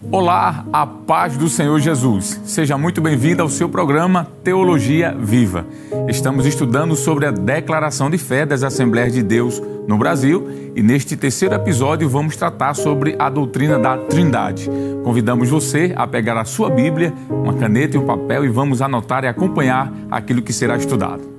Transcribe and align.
Olá, 0.00 0.64
a 0.72 0.86
paz 0.86 1.36
do 1.36 1.48
Senhor 1.48 1.80
Jesus. 1.80 2.40
Seja 2.44 2.78
muito 2.78 3.00
bem-vindo 3.00 3.42
ao 3.42 3.48
seu 3.48 3.68
programa 3.68 4.28
Teologia 4.44 5.12
Viva. 5.18 5.66
Estamos 6.06 6.46
estudando 6.46 6.94
sobre 6.94 7.26
a 7.26 7.32
declaração 7.32 8.08
de 8.08 8.16
fé 8.16 8.46
das 8.46 8.62
Assembleias 8.62 9.12
de 9.12 9.24
Deus 9.24 9.60
no 9.88 9.98
Brasil 9.98 10.48
e 10.76 10.82
neste 10.84 11.16
terceiro 11.16 11.56
episódio 11.56 12.08
vamos 12.08 12.36
tratar 12.36 12.74
sobre 12.74 13.16
a 13.18 13.28
doutrina 13.28 13.76
da 13.76 13.98
Trindade. 13.98 14.70
Convidamos 15.02 15.48
você 15.48 15.92
a 15.96 16.06
pegar 16.06 16.38
a 16.38 16.44
sua 16.44 16.70
Bíblia, 16.70 17.12
uma 17.28 17.54
caneta 17.54 17.96
e 17.96 18.00
um 18.00 18.06
papel 18.06 18.44
e 18.44 18.48
vamos 18.48 18.80
anotar 18.80 19.24
e 19.24 19.26
acompanhar 19.26 19.92
aquilo 20.08 20.42
que 20.42 20.52
será 20.52 20.76
estudado. 20.76 21.37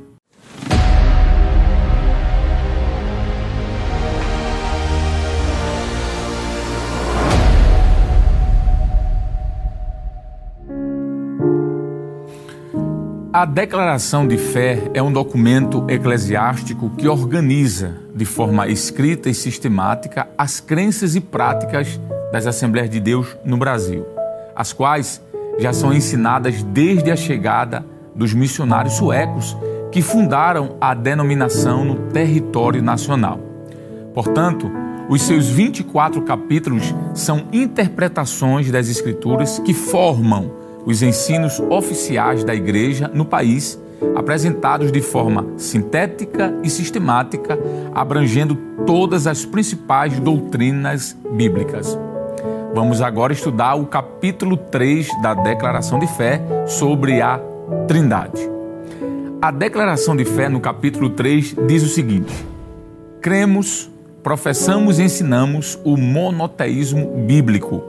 A 13.39 13.45
declaração 13.45 14.27
de 14.27 14.37
fé 14.37 14.91
é 14.93 15.01
um 15.01 15.13
documento 15.13 15.85
eclesiástico 15.87 16.89
que 16.89 17.07
organiza, 17.07 17.95
de 18.13 18.25
forma 18.25 18.67
escrita 18.67 19.29
e 19.29 19.33
sistemática, 19.33 20.27
as 20.37 20.59
crenças 20.59 21.15
e 21.15 21.21
práticas 21.21 21.97
das 22.33 22.45
Assembleias 22.45 22.89
de 22.89 22.99
Deus 22.99 23.37
no 23.45 23.55
Brasil, 23.55 24.05
as 24.53 24.73
quais 24.73 25.21
já 25.57 25.71
são 25.71 25.93
ensinadas 25.93 26.61
desde 26.63 27.11
a 27.11 27.15
chegada 27.15 27.85
dos 28.13 28.33
missionários 28.33 28.95
suecos 28.95 29.55
que 29.89 30.01
fundaram 30.01 30.75
a 30.81 30.93
denominação 30.93 31.85
no 31.85 31.95
território 32.11 32.83
nacional. 32.83 33.39
Portanto, 34.13 34.69
os 35.07 35.21
seus 35.21 35.47
24 35.47 36.23
capítulos 36.23 36.93
são 37.13 37.45
interpretações 37.53 38.69
das 38.69 38.89
Escrituras 38.89 39.59
que 39.59 39.73
formam 39.73 40.58
os 40.85 41.01
ensinos 41.01 41.59
oficiais 41.69 42.43
da 42.43 42.55
Igreja 42.55 43.09
no 43.13 43.25
país, 43.25 43.79
apresentados 44.15 44.91
de 44.91 45.01
forma 45.01 45.45
sintética 45.57 46.53
e 46.63 46.69
sistemática, 46.69 47.59
abrangendo 47.93 48.55
todas 48.85 49.27
as 49.27 49.45
principais 49.45 50.19
doutrinas 50.19 51.15
bíblicas. 51.31 51.97
Vamos 52.73 53.01
agora 53.01 53.33
estudar 53.33 53.75
o 53.75 53.85
capítulo 53.85 54.55
3 54.55 55.09
da 55.21 55.33
Declaração 55.33 55.99
de 55.99 56.07
Fé 56.07 56.41
sobre 56.67 57.21
a 57.21 57.39
Trindade. 57.87 58.49
A 59.41 59.51
Declaração 59.51 60.15
de 60.15 60.25
Fé, 60.25 60.49
no 60.49 60.59
capítulo 60.59 61.09
3, 61.09 61.55
diz 61.67 61.83
o 61.83 61.87
seguinte: 61.87 62.33
Cremos, 63.21 63.89
professamos 64.21 64.99
e 64.99 65.03
ensinamos 65.03 65.79
o 65.83 65.97
monoteísmo 65.97 67.25
bíblico 67.25 67.88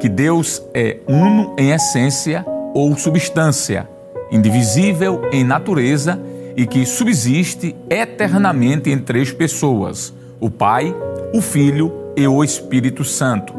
que 0.00 0.08
Deus 0.08 0.62
é 0.74 0.98
uno 1.06 1.54
em 1.58 1.70
essência 1.70 2.44
ou 2.74 2.96
substância, 2.96 3.88
indivisível 4.30 5.22
em 5.32 5.44
natureza 5.44 6.20
e 6.56 6.66
que 6.66 6.84
subsiste 6.84 7.74
eternamente 7.88 8.90
em 8.90 8.98
três 8.98 9.32
pessoas: 9.32 10.12
o 10.40 10.50
Pai, 10.50 10.94
o 11.32 11.40
Filho 11.40 11.92
e 12.16 12.26
o 12.26 12.42
Espírito 12.44 13.04
Santo, 13.04 13.54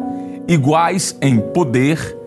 iguais 0.47 1.17
em 1.21 1.39
poder, 1.39 2.17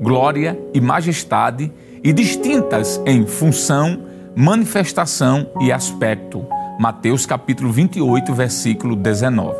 glória 0.00 0.58
e 0.74 0.80
majestade 0.80 1.72
e 2.02 2.12
distintas 2.12 3.00
em 3.06 3.26
função, 3.26 4.00
manifestação 4.34 5.48
e 5.60 5.72
aspecto. 5.72 6.44
Mateus 6.78 7.26
capítulo 7.26 7.72
28, 7.72 8.32
versículo 8.32 8.94
19. 8.94 9.56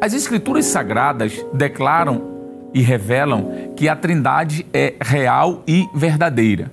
As 0.00 0.14
escrituras 0.14 0.66
sagradas 0.66 1.44
declaram 1.52 2.37
e 2.72 2.82
revelam 2.82 3.72
que 3.76 3.88
a 3.88 3.96
Trindade 3.96 4.66
é 4.72 4.94
real 5.00 5.62
e 5.66 5.88
verdadeira. 5.94 6.70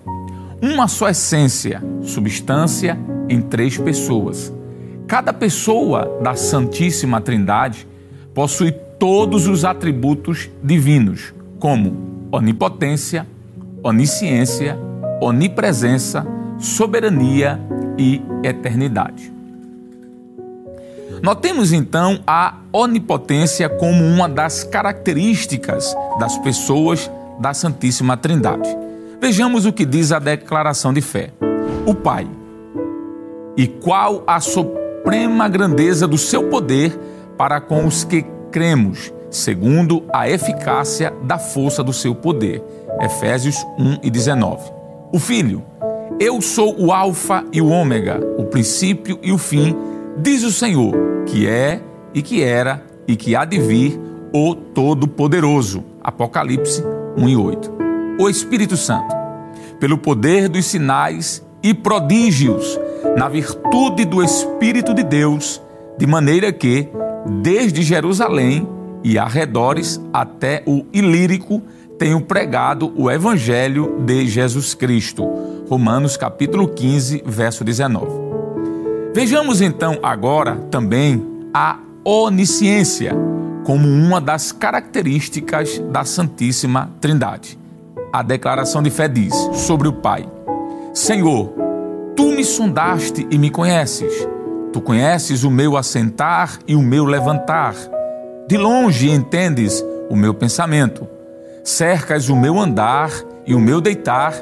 Uma 0.61 0.87
só 0.87 1.09
essência, 1.09 1.81
substância 2.01 2.97
em 3.29 3.41
três 3.41 3.77
pessoas. 3.77 4.53
Cada 5.07 5.31
pessoa 5.31 6.19
da 6.21 6.35
Santíssima 6.35 7.21
Trindade 7.21 7.87
possui 8.33 8.71
todos 8.71 9.47
os 9.47 9.63
atributos 9.63 10.49
divinos, 10.63 11.33
como 11.59 12.27
onipotência, 12.31 13.27
onisciência, 13.83 14.77
onipresença, 15.21 16.25
soberania 16.57 17.59
e 17.97 18.21
eternidade. 18.43 19.34
Notemos 21.21 21.71
então 21.71 22.19
a 22.25 22.55
onipotência 22.71 23.69
como 23.69 24.03
uma 24.03 24.27
das 24.27 24.63
características 24.63 25.95
das 26.19 26.37
pessoas 26.37 27.09
da 27.39 27.53
Santíssima 27.53 28.17
Trindade. 28.17 28.69
Vejamos 29.21 29.65
o 29.65 29.73
que 29.73 29.85
diz 29.85 30.11
a 30.11 30.19
declaração 30.19 30.93
de 30.93 31.01
fé. 31.01 31.31
O 31.85 31.93
Pai. 31.93 32.27
E 33.57 33.67
qual 33.67 34.23
a 34.27 34.39
suprema 34.39 35.47
grandeza 35.47 36.07
do 36.07 36.17
seu 36.17 36.49
poder 36.49 36.97
para 37.37 37.59
com 37.59 37.85
os 37.85 38.03
que 38.03 38.25
cremos, 38.51 39.13
segundo 39.29 40.03
a 40.13 40.29
eficácia 40.29 41.13
da 41.23 41.37
força 41.37 41.83
do 41.83 41.93
seu 41.93 42.15
poder. 42.15 42.63
Efésios 43.01 43.55
1 43.77 43.99
e 44.03 44.09
19. 44.09 44.71
O 45.11 45.19
Filho. 45.19 45.63
Eu 46.17 46.39
sou 46.41 46.79
o 46.79 46.93
Alfa 46.93 47.43
e 47.51 47.61
o 47.61 47.67
Ômega, 47.67 48.21
o 48.37 48.45
princípio 48.45 49.19
e 49.21 49.33
o 49.33 49.37
fim 49.37 49.75
Diz 50.17 50.43
o 50.43 50.51
Senhor, 50.51 50.93
que 51.25 51.45
é 51.45 51.81
e 52.13 52.21
que 52.21 52.41
era 52.41 52.85
e 53.05 53.17
que 53.17 53.35
há 53.35 53.43
de 53.43 53.59
vir 53.59 53.99
o 54.33 54.55
Todo-Poderoso. 54.55 55.83
Apocalipse 56.01 56.81
1 57.17 57.29
e 57.29 57.35
8. 57.35 57.73
O 58.19 58.29
Espírito 58.29 58.77
Santo, 58.77 59.13
pelo 59.77 59.97
poder 59.97 60.47
dos 60.47 60.65
sinais 60.65 61.45
e 61.61 61.73
prodígios, 61.73 62.79
na 63.17 63.27
virtude 63.27 64.05
do 64.05 64.23
Espírito 64.23 64.93
de 64.93 65.03
Deus, 65.03 65.61
de 65.97 66.07
maneira 66.07 66.51
que, 66.53 66.87
desde 67.41 67.81
Jerusalém 67.81 68.67
e 69.03 69.19
arredores 69.19 70.01
até 70.13 70.63
o 70.65 70.85
Ilírico, 70.93 71.61
tenho 71.99 72.21
pregado 72.21 72.93
o 72.95 73.11
Evangelho 73.11 73.97
de 74.05 74.25
Jesus 74.27 74.73
Cristo. 74.73 75.25
Romanos 75.67 76.15
capítulo 76.15 76.69
15, 76.69 77.21
verso 77.25 77.65
19. 77.65 78.24
Vejamos 79.15 79.61
então 79.61 79.97
agora 80.03 80.57
também 80.69 81.25
a 81.53 81.79
onisciência 82.03 83.13
como 83.63 83.87
uma 83.87 84.19
das 84.19 84.51
características 84.51 85.79
da 85.89 86.03
Santíssima 86.03 86.91
Trindade. 86.99 87.57
A 88.11 88.21
declaração 88.21 88.83
de 88.83 88.89
fé 88.89 89.07
diz 89.07 89.33
sobre 89.53 89.87
o 89.87 89.93
Pai: 89.93 90.29
Senhor, 90.93 91.53
tu 92.13 92.33
me 92.33 92.43
sondaste 92.43 93.25
e 93.31 93.37
me 93.37 93.49
conheces. 93.49 94.27
Tu 94.73 94.81
conheces 94.81 95.45
o 95.45 95.49
meu 95.49 95.77
assentar 95.77 96.59
e 96.67 96.75
o 96.75 96.81
meu 96.81 97.05
levantar. 97.05 97.73
De 98.49 98.57
longe 98.57 99.09
entendes 99.09 99.81
o 100.09 100.15
meu 100.17 100.33
pensamento. 100.33 101.07
Cercas 101.63 102.27
o 102.27 102.35
meu 102.35 102.59
andar 102.59 103.11
e 103.47 103.55
o 103.55 103.61
meu 103.61 103.79
deitar 103.79 104.33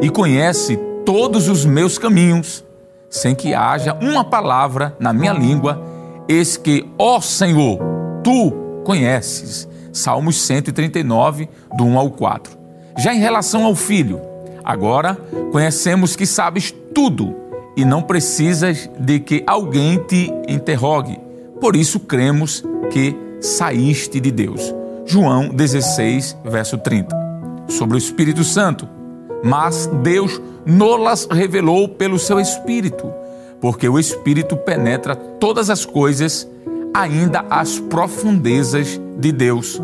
e 0.00 0.08
conhece 0.08 0.78
todos 1.04 1.48
os 1.48 1.64
meus 1.64 1.98
caminhos 1.98 2.64
sem 3.10 3.34
que 3.34 3.52
haja 3.52 3.98
uma 4.00 4.22
palavra 4.22 4.96
na 5.00 5.12
minha 5.12 5.32
língua, 5.32 5.82
eis 6.28 6.56
que, 6.56 6.88
ó 6.96 7.20
Senhor, 7.20 7.78
tu 8.22 8.52
conheces. 8.84 9.68
Salmos 9.92 10.40
139, 10.42 11.48
do 11.76 11.84
1 11.84 11.98
ao 11.98 12.10
4. 12.10 12.56
Já 12.96 13.12
em 13.12 13.18
relação 13.18 13.64
ao 13.64 13.74
filho, 13.74 14.20
agora 14.64 15.18
conhecemos 15.50 16.14
que 16.14 16.24
sabes 16.24 16.72
tudo 16.94 17.34
e 17.76 17.84
não 17.84 18.00
precisas 18.00 18.88
de 18.98 19.18
que 19.18 19.42
alguém 19.46 19.98
te 19.98 20.32
interrogue. 20.46 21.18
Por 21.60 21.74
isso 21.74 21.98
cremos 22.00 22.64
que 22.92 23.16
saíste 23.40 24.20
de 24.20 24.30
Deus. 24.30 24.72
João 25.04 25.48
16, 25.48 26.36
verso 26.44 26.78
30. 26.78 27.16
Sobre 27.68 27.96
o 27.96 27.98
Espírito 27.98 28.44
Santo, 28.44 28.88
mas 29.42 29.86
Deus 30.02 30.40
nolas 30.70 31.26
revelou 31.30 31.88
pelo 31.88 32.18
seu 32.18 32.38
Espírito, 32.38 33.12
porque 33.60 33.88
o 33.88 33.98
Espírito 33.98 34.56
penetra 34.56 35.16
todas 35.16 35.68
as 35.68 35.84
coisas, 35.84 36.48
ainda 36.94 37.44
as 37.50 37.78
profundezas 37.78 39.00
de 39.18 39.32
Deus. 39.32 39.80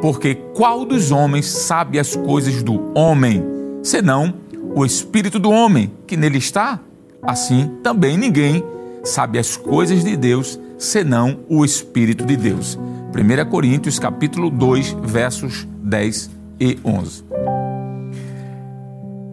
Porque 0.00 0.34
qual 0.54 0.84
dos 0.84 1.12
homens 1.12 1.46
sabe 1.46 1.98
as 1.98 2.16
coisas 2.16 2.62
do 2.62 2.90
homem, 2.98 3.44
senão 3.82 4.34
o 4.74 4.84
Espírito 4.84 5.38
do 5.38 5.50
homem 5.50 5.92
que 6.06 6.16
nele 6.16 6.38
está? 6.38 6.80
Assim 7.22 7.70
também 7.82 8.16
ninguém 8.16 8.64
sabe 9.04 9.38
as 9.38 9.56
coisas 9.56 10.02
de 10.02 10.16
Deus, 10.16 10.58
senão 10.78 11.40
o 11.48 11.64
Espírito 11.64 12.24
de 12.24 12.36
Deus. 12.36 12.78
1 13.12 13.50
Coríntios 13.50 13.98
capítulo 13.98 14.50
2, 14.50 14.96
versos 15.02 15.66
10 15.82 16.30
e 16.58 16.78
11. 16.84 17.29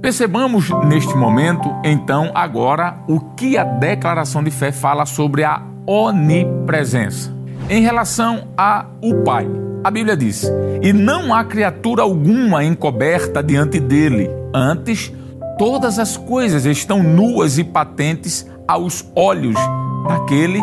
Percebamos 0.01 0.69
neste 0.85 1.15
momento, 1.15 1.73
então, 1.83 2.31
agora, 2.35 2.97
o 3.07 3.19
que 3.19 3.57
a 3.57 3.63
declaração 3.63 4.43
de 4.43 4.51
fé 4.51 4.71
fala 4.71 5.05
sobre 5.05 5.43
a 5.43 5.61
onipresença. 5.87 7.33
Em 7.69 7.81
relação 7.81 8.47
a 8.55 8.85
o 9.01 9.23
Pai, 9.23 9.47
A 9.83 9.91
Bíblia 9.91 10.17
diz: 10.17 10.43
E 10.81 10.91
não 10.91 11.33
há 11.33 11.43
criatura 11.43 12.01
alguma 12.01 12.63
encoberta 12.63 13.41
diante 13.41 13.79
dele, 13.79 14.29
antes 14.53 15.13
todas 15.57 15.97
as 15.97 16.17
coisas 16.17 16.65
estão 16.65 17.01
nuas 17.01 17.57
e 17.57 17.63
patentes 17.63 18.45
aos 18.67 19.05
olhos 19.15 19.55
daquele 20.07 20.61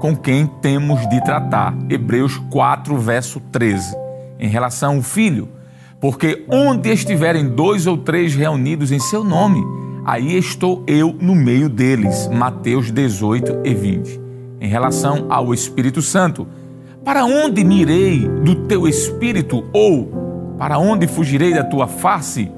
com 0.00 0.14
quem 0.14 0.46
temos 0.46 1.08
de 1.08 1.22
tratar. 1.24 1.74
Hebreus 1.88 2.36
4, 2.50 2.96
verso 2.98 3.40
13. 3.50 3.96
Em 4.38 4.48
relação 4.48 4.96
ao 4.96 5.02
filho, 5.02 5.48
porque 6.00 6.44
onde 6.48 6.90
estiverem 6.90 7.48
dois 7.48 7.86
ou 7.86 7.96
três 7.96 8.34
reunidos 8.34 8.92
em 8.92 8.98
seu 8.98 9.24
nome, 9.24 9.62
aí 10.04 10.36
estou 10.36 10.82
eu 10.86 11.14
no 11.20 11.34
meio 11.34 11.68
deles. 11.68 12.28
Mateus 12.28 12.90
18 12.90 13.60
e 13.64 13.74
20. 13.74 14.20
Em 14.60 14.68
relação 14.68 15.26
ao 15.28 15.52
Espírito 15.52 16.02
Santo, 16.02 16.46
para 17.04 17.24
onde 17.24 17.62
me 17.62 17.82
irei 17.82 18.28
do 18.28 18.66
teu 18.66 18.88
espírito 18.88 19.64
ou 19.72 20.54
para 20.58 20.78
onde 20.78 21.06
fugirei 21.06 21.54
da 21.54 21.62
tua 21.62 21.86
face? 21.86 22.50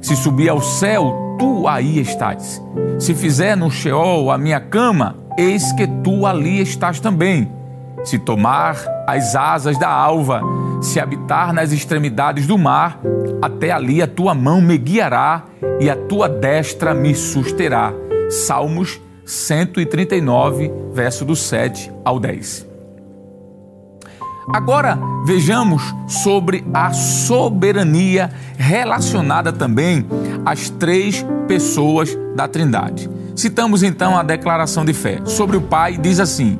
Se 0.00 0.16
subir 0.16 0.48
ao 0.48 0.62
céu, 0.62 1.36
tu 1.38 1.68
aí 1.68 2.00
estás. 2.00 2.62
Se 2.98 3.14
fizer 3.14 3.56
no 3.56 3.70
Sheol 3.70 4.30
a 4.30 4.38
minha 4.38 4.60
cama, 4.60 5.16
eis 5.36 5.72
que 5.72 5.86
tu 6.02 6.24
ali 6.24 6.60
estás 6.60 7.00
também. 7.00 7.50
Se 8.04 8.18
tomar 8.18 8.76
as 9.06 9.34
asas 9.34 9.78
da 9.78 9.88
alva, 9.88 10.40
se 10.80 10.98
habitar 10.98 11.52
nas 11.52 11.72
extremidades 11.72 12.46
do 12.46 12.56
mar, 12.56 12.98
até 13.42 13.70
ali 13.70 14.02
a 14.02 14.06
tua 14.06 14.34
mão 14.34 14.60
me 14.60 14.78
guiará 14.78 15.44
e 15.78 15.90
a 15.90 15.96
tua 15.96 16.28
destra 16.28 16.94
me 16.94 17.14
susterá. 17.14 17.92
Salmos 18.30 19.00
139, 19.24 20.72
verso 20.92 21.24
do 21.24 21.36
7 21.36 21.92
ao 22.04 22.18
10. 22.18 22.70
Agora 24.52 24.98
vejamos 25.24 25.82
sobre 26.08 26.64
a 26.74 26.92
soberania 26.92 28.30
relacionada 28.56 29.52
também 29.52 30.04
às 30.44 30.68
três 30.70 31.24
pessoas 31.46 32.16
da 32.34 32.48
Trindade. 32.48 33.08
Citamos 33.36 33.82
então 33.82 34.18
a 34.18 34.22
declaração 34.22 34.84
de 34.84 34.92
fé. 34.92 35.20
Sobre 35.24 35.56
o 35.56 35.60
Pai, 35.60 35.96
diz 35.96 36.18
assim: 36.18 36.58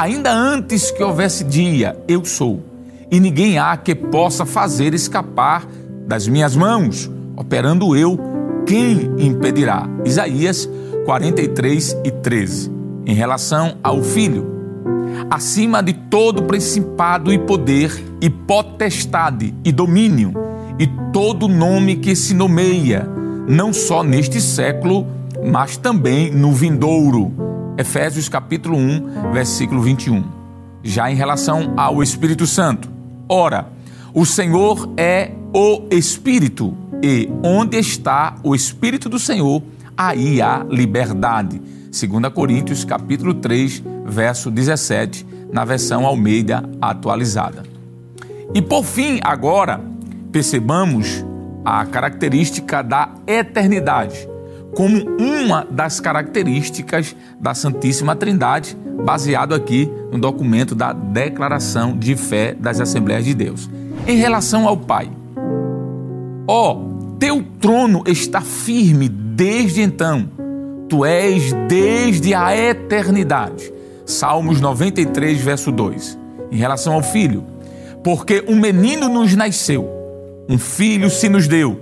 Ainda 0.00 0.32
antes 0.32 0.90
que 0.90 1.02
houvesse 1.02 1.44
dia, 1.44 1.94
eu 2.08 2.24
sou, 2.24 2.62
e 3.10 3.20
ninguém 3.20 3.58
há 3.58 3.76
que 3.76 3.94
possa 3.94 4.46
fazer 4.46 4.94
escapar 4.94 5.66
das 6.06 6.26
minhas 6.26 6.56
mãos. 6.56 7.10
Operando 7.36 7.94
eu, 7.94 8.18
quem 8.66 9.10
impedirá? 9.18 9.86
Isaías 10.02 10.66
43 11.04 11.98
e 12.02 12.10
13. 12.10 12.72
Em 13.04 13.12
relação 13.12 13.76
ao 13.82 14.02
Filho, 14.02 14.50
acima 15.28 15.82
de 15.82 15.92
todo 15.92 16.44
principado 16.44 17.30
e 17.30 17.38
poder, 17.38 17.92
e 18.22 18.30
potestade 18.30 19.54
e 19.62 19.70
domínio, 19.70 20.32
e 20.78 20.86
todo 21.12 21.46
nome 21.46 21.96
que 21.96 22.16
se 22.16 22.32
nomeia, 22.32 23.06
não 23.46 23.70
só 23.70 24.02
neste 24.02 24.40
século, 24.40 25.06
mas 25.44 25.76
também 25.76 26.30
no 26.30 26.52
vindouro. 26.52 27.49
Efésios 27.80 28.28
capítulo 28.28 28.76
1, 28.76 29.32
versículo 29.32 29.80
21. 29.80 30.22
Já 30.82 31.10
em 31.10 31.14
relação 31.14 31.72
ao 31.78 32.02
Espírito 32.02 32.46
Santo. 32.46 32.90
Ora, 33.26 33.68
o 34.12 34.26
Senhor 34.26 34.92
é 34.98 35.30
o 35.54 35.86
Espírito, 35.90 36.76
e 37.02 37.30
onde 37.42 37.78
está 37.78 38.36
o 38.42 38.54
Espírito 38.54 39.08
do 39.08 39.18
Senhor, 39.18 39.62
aí 39.96 40.42
há 40.42 40.62
liberdade. 40.68 41.58
2 41.58 42.32
Coríntios 42.34 42.84
capítulo 42.84 43.32
3, 43.32 43.82
verso 44.04 44.50
17, 44.50 45.26
na 45.50 45.64
versão 45.64 46.04
Almeida 46.04 46.62
atualizada. 46.82 47.62
E 48.54 48.60
por 48.60 48.84
fim, 48.84 49.20
agora, 49.24 49.80
percebamos 50.30 51.24
a 51.64 51.86
característica 51.86 52.82
da 52.82 53.08
eternidade 53.26 54.28
como 54.74 55.04
uma 55.18 55.66
das 55.70 56.00
características 56.00 57.14
da 57.40 57.54
Santíssima 57.54 58.14
Trindade, 58.14 58.76
baseado 59.04 59.54
aqui 59.54 59.90
no 60.10 60.18
documento 60.18 60.74
da 60.74 60.92
Declaração 60.92 61.96
de 61.96 62.16
Fé 62.16 62.54
das 62.54 62.80
Assembleias 62.80 63.24
de 63.24 63.34
Deus. 63.34 63.68
Em 64.06 64.16
relação 64.16 64.66
ao 64.66 64.76
Pai, 64.76 65.10
ó, 66.46 66.72
oh, 66.72 67.16
teu 67.18 67.44
trono 67.60 68.02
está 68.06 68.40
firme 68.40 69.08
desde 69.08 69.82
então, 69.82 70.28
tu 70.88 71.04
és 71.04 71.52
desde 71.68 72.34
a 72.34 72.56
eternidade 72.56 73.80
Salmos 74.10 74.60
93, 74.60 75.40
verso 75.40 75.70
2. 75.70 76.18
Em 76.50 76.56
relação 76.56 76.94
ao 76.94 77.02
filho, 77.02 77.44
porque 78.02 78.44
um 78.48 78.56
menino 78.56 79.08
nos 79.08 79.34
nasceu, 79.36 79.88
um 80.48 80.58
filho 80.58 81.08
se 81.08 81.28
nos 81.28 81.46
deu, 81.46 81.80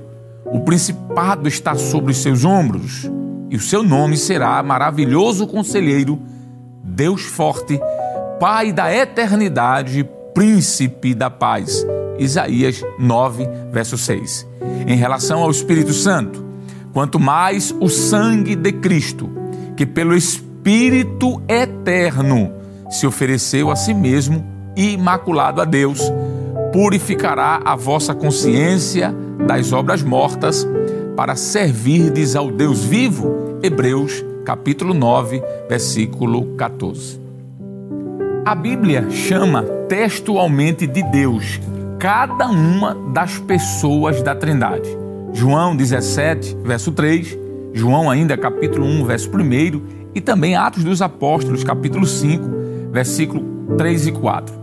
o 0.52 0.60
principado 0.60 1.48
está 1.48 1.74
sobre 1.74 2.12
os 2.12 2.18
seus 2.18 2.44
ombros, 2.44 3.10
e 3.50 3.56
o 3.56 3.60
seu 3.60 3.82
nome 3.82 4.16
será 4.16 4.62
maravilhoso 4.62 5.46
conselheiro, 5.46 6.18
Deus 6.82 7.22
forte, 7.22 7.80
Pai 8.38 8.72
da 8.72 8.94
eternidade, 8.94 10.08
príncipe 10.32 11.12
da 11.12 11.28
paz. 11.28 11.84
Isaías 12.20 12.80
9, 12.96 13.48
verso 13.72 13.98
6. 13.98 14.46
Em 14.86 14.96
relação 14.96 15.40
ao 15.42 15.50
Espírito 15.50 15.92
Santo, 15.92 16.44
quanto 16.92 17.18
mais 17.18 17.74
o 17.80 17.88
sangue 17.88 18.54
de 18.54 18.70
Cristo, 18.70 19.28
que 19.76 19.84
pelo 19.84 20.14
Espírito 20.14 21.42
eterno 21.48 22.52
se 22.88 23.08
ofereceu 23.08 23.72
a 23.72 23.76
si 23.76 23.92
mesmo, 23.92 24.44
imaculado 24.76 25.60
a 25.60 25.64
Deus, 25.64 26.00
purificará 26.72 27.60
a 27.64 27.74
vossa 27.74 28.14
consciência 28.14 29.12
das 29.46 29.73
obras 29.73 30.02
mortas 30.02 30.67
para 31.17 31.37
servirdes 31.37 32.37
ao 32.37 32.50
Deus 32.50 32.85
vivo. 32.85 33.58
Hebreus 33.62 34.25
capítulo 34.44 34.94
9, 34.94 35.43
versículo 35.69 36.55
14. 36.56 37.20
A 38.44 38.55
Bíblia 38.55 39.11
chama 39.11 39.62
textualmente 39.88 40.87
de 40.87 41.02
Deus 41.02 41.61
cada 41.99 42.46
uma 42.46 42.94
das 43.12 43.38
pessoas 43.38 44.23
da 44.23 44.35
Trindade. 44.35 44.88
João 45.32 45.76
17, 45.76 46.56
verso 46.64 46.93
3, 46.93 47.38
João 47.75 48.08
ainda 48.08 48.37
capítulo 48.37 48.87
1, 48.87 49.05
verso 49.05 49.29
1 49.31 49.82
e 50.14 50.20
também 50.20 50.56
Atos 50.56 50.82
dos 50.82 51.02
Apóstolos, 51.02 51.62
capítulo 51.62 52.06
5, 52.06 52.91
versículo 52.91 53.44
3 53.76 54.06
e 54.06 54.12
4. 54.12 54.55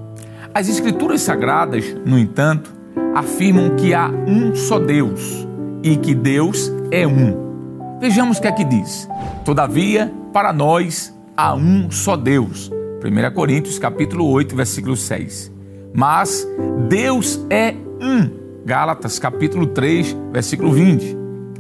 As 0.54 0.68
Escrituras 0.68 1.22
Sagradas, 1.22 1.96
no 2.06 2.18
entanto, 2.18 2.74
afirmam 3.14 3.76
que 3.76 3.94
há 3.94 4.10
um 4.10 4.56
só 4.56 4.80
Deus 4.80 5.48
e 5.84 5.96
que 5.98 6.14
Deus 6.14 6.72
é 6.92 7.06
um. 7.08 7.98
Vejamos 8.00 8.38
o 8.38 8.42
que 8.42 8.48
é 8.48 8.52
que 8.52 8.64
diz. 8.64 9.08
Todavia, 9.44 10.12
para 10.34 10.52
nós 10.52 11.14
há 11.36 11.54
um 11.54 11.90
só 11.90 12.16
Deus. 12.16 12.72
1 13.04 13.34
Coríntios 13.34 13.78
capítulo 13.78 14.28
8, 14.30 14.56
versículo 14.56 14.96
6. 14.96 15.52
Mas 15.94 16.48
Deus 16.90 17.40
é 17.50 17.74
um. 18.02 18.30
Gálatas 18.66 19.20
capítulo 19.20 19.68
3, 19.68 20.16
versículo 20.32 20.72
20. 20.72 21.16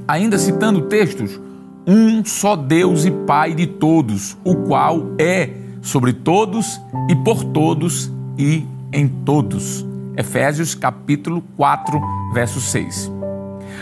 Ainda 0.07 0.37
citando 0.37 0.81
textos 0.83 1.39
um 1.87 2.25
só 2.25 2.55
Deus 2.55 3.05
e 3.05 3.11
Pai 3.11 3.53
de 3.53 3.67
todos, 3.67 4.35
o 4.43 4.55
qual 4.55 5.11
é 5.19 5.51
sobre 5.81 6.13
todos 6.13 6.81
e 7.09 7.15
por 7.15 7.43
todos 7.43 8.11
e 8.37 8.65
em 8.91 9.07
todos. 9.07 9.85
Efésios 10.17 10.75
capítulo 10.75 11.41
4, 11.57 12.01
verso 12.33 12.59
6. 12.59 13.11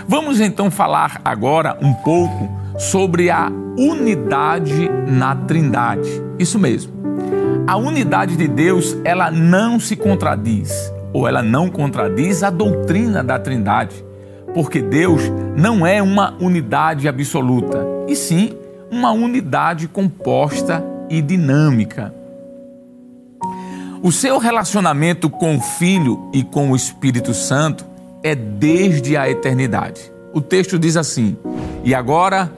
Vamos 0.08 0.40
então 0.40 0.72
falar 0.72 1.22
agora 1.24 1.78
um 1.82 1.94
pouco 1.94 2.50
sobre 2.78 3.30
a 3.30 3.52
unidade 3.78 4.90
na 5.08 5.36
Trindade. 5.36 6.10
Isso 6.40 6.58
mesmo. 6.58 6.94
A 7.68 7.78
unidade 7.78 8.36
de 8.36 8.48
Deus, 8.48 8.98
ela 9.04 9.32
não 9.32 9.80
se 9.80 9.96
contradiz, 9.96 10.92
ou 11.14 11.28
ela 11.28 11.42
não 11.42 11.70
contradiz 11.70 12.44
a 12.44 12.50
doutrina 12.50 13.24
da 13.24 13.40
Trindade 13.40 14.04
porque 14.54 14.82
Deus 14.82 15.22
não 15.58 15.86
é 15.86 16.02
uma 16.02 16.36
unidade 16.40 17.08
absoluta, 17.08 17.86
e 18.08 18.16
sim 18.16 18.54
uma 18.92 19.12
unidade 19.12 19.88
composta 19.88 20.84
e 21.10 21.22
dinâmica. 21.22 22.14
O 24.04 24.12
seu 24.12 24.38
relacionamento 24.38 25.30
com 25.30 25.56
o 25.56 25.62
Filho 25.62 26.30
e 26.34 26.44
com 26.44 26.72
o 26.72 26.76
Espírito 26.76 27.34
Santo 27.34 27.86
é 28.22 28.36
desde 28.36 29.16
a 29.16 29.30
eternidade. 29.30 30.12
O 30.34 30.42
texto 30.42 30.78
diz 30.78 30.98
assim: 30.98 31.38
E 31.86 31.96
agora 31.96 32.52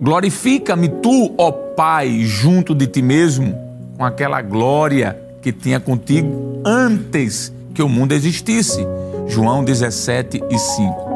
glorifica-me 0.00 0.88
tu, 0.88 1.34
ó 1.36 1.50
Pai, 1.50 2.20
junto 2.22 2.76
de 2.76 2.86
ti 2.86 3.02
mesmo, 3.02 3.58
com 3.96 4.04
aquela 4.04 4.40
glória 4.40 5.18
que 5.42 5.50
tinha 5.50 5.80
contigo 5.80 6.62
antes 6.64 7.52
que 7.74 7.82
o 7.82 7.88
mundo 7.88 8.12
existisse. 8.12 8.86
João 9.26 9.64
17 9.64 10.44
e 10.48 10.56
5. 10.56 11.10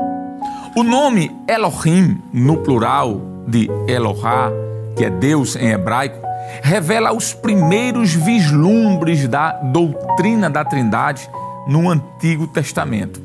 O 0.75 0.82
nome 0.82 1.30
Elohim, 1.47 2.20
no 2.32 2.56
plural 2.56 3.20
de 3.47 3.70
Elohá, 3.87 4.50
que 4.97 5.04
é 5.04 5.11
Deus 5.11 5.54
em 5.54 5.68
hebraico, 5.68 6.27
revela 6.62 7.12
os 7.12 7.33
primeiros 7.33 8.14
vislumbres 8.14 9.26
da 9.28 9.52
doutrina 9.52 10.49
da 10.49 10.64
Trindade 10.64 11.28
no 11.67 11.88
Antigo 11.88 12.47
Testamento. 12.47 13.21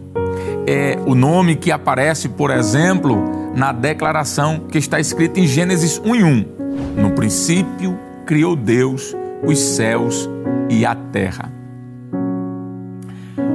É 0.66 0.98
o 1.06 1.16
nome 1.16 1.56
que 1.56 1.72
aparece, 1.72 2.30
por 2.30 2.50
exemplo, 2.50 3.52
na 3.56 3.72
declaração 3.72 4.60
que 4.70 4.78
está 4.78 5.00
escrita 5.00 5.40
em 5.40 5.48
Gênesis 5.48 6.02
1 6.04 6.16
e 6.16 6.24
1. 6.24 6.46
No 6.98 7.12
princípio 7.12 7.98
criou 8.26 8.56
Deus 8.56 9.16
os 9.44 9.60
céus 9.60 10.30
e 10.70 10.86
a 10.86 10.96
terra. 10.96 11.52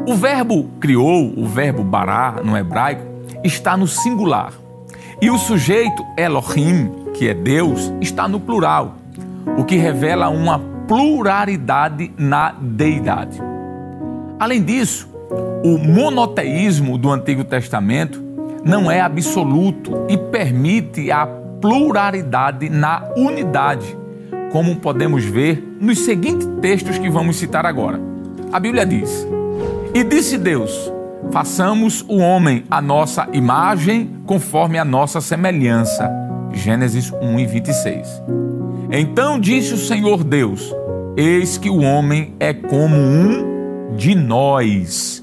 O 0.07 0.15
verbo 0.15 0.71
criou, 0.81 1.33
o 1.37 1.47
verbo 1.47 1.83
bará 1.83 2.37
no 2.43 2.57
hebraico, 2.57 3.03
está 3.45 3.77
no 3.77 3.87
singular. 3.87 4.53
E 5.21 5.31
o 5.31 5.37
sujeito 5.37 6.05
Elohim, 6.17 6.91
que 7.15 7.29
é 7.29 7.35
Deus, 7.35 7.93
está 8.01 8.29
no 8.29 8.39
plural, 8.39 8.97
o 9.57 9.65
que 9.65 9.77
revela 9.77 10.29
uma 10.29 10.59
pluralidade 10.87 12.13
na 12.17 12.55
deidade. 12.61 13.41
Além 14.39 14.63
disso, 14.63 15.09
o 15.65 15.77
monoteísmo 15.77 16.97
do 16.97 17.11
Antigo 17.11 17.45
Testamento 17.45 18.23
não 18.65 18.91
é 18.91 19.01
absoluto 19.01 20.07
e 20.09 20.17
permite 20.17 21.11
a 21.11 21.27
pluralidade 21.61 22.69
na 22.69 23.05
unidade, 23.17 23.97
como 24.53 24.77
podemos 24.77 25.25
ver 25.25 25.63
nos 25.81 26.01
seguintes 26.01 26.49
textos 26.61 26.99
que 26.99 27.11
vamos 27.11 27.37
citar 27.37 27.67
agora. 27.67 28.01
A 28.53 28.59
Bíblia 28.59 28.87
diz: 28.87 29.27
E 29.95 30.03
disse 30.05 30.39
Deus: 30.39 30.93
Façamos 31.31 32.05
o 32.09 32.19
homem 32.19 32.65
a 32.71 32.81
nossa 32.81 33.29
imagem, 33.33 34.11
conforme 34.27 34.79
a 34.79 34.85
nossa 34.85 35.21
semelhança. 35.21 36.11
Gênesis 36.53 37.13
1 37.13 37.39
e 37.41 37.47
26. 37.47 38.23
Então 38.91 39.39
disse 39.39 39.75
o 39.75 39.79
Senhor 39.79 40.25
Deus: 40.25 40.75
Eis 41.17 41.59
que 41.59 41.69
o 41.69 41.83
homem 41.83 42.35
é 42.41 42.55
como 42.55 42.97
um 42.97 43.95
de 43.97 44.15
nós. 44.15 45.23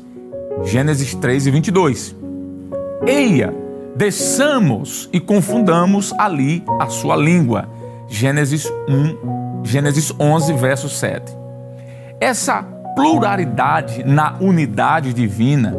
Gênesis 0.64 1.16
3 1.16 1.48
e 1.48 1.52
22. 1.52 2.16
Eia, 3.08 3.54
desçamos 3.96 5.10
e 5.12 5.20
confundamos 5.20 6.14
ali 6.14 6.64
a 6.80 6.88
sua 6.88 7.16
língua. 7.16 7.68
Gênesis 8.08 8.72
1, 8.88 9.64
Gênesis 9.64 10.14
11, 10.20 10.54
verso 10.54 10.88
7. 10.88 11.36
Essa 12.20 12.62
pluralidade 12.96 14.04
na 14.04 14.38
unidade 14.40 15.12
divina 15.12 15.76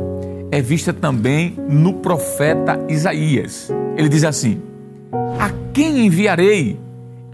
é 0.50 0.61
vista 0.61 0.93
também 0.93 1.57
no 1.69 1.95
profeta 1.95 2.81
Isaías. 2.88 3.73
Ele 3.97 4.09
diz 4.09 4.25
assim: 4.25 4.61
A 5.38 5.50
quem 5.73 6.05
enviarei 6.07 6.86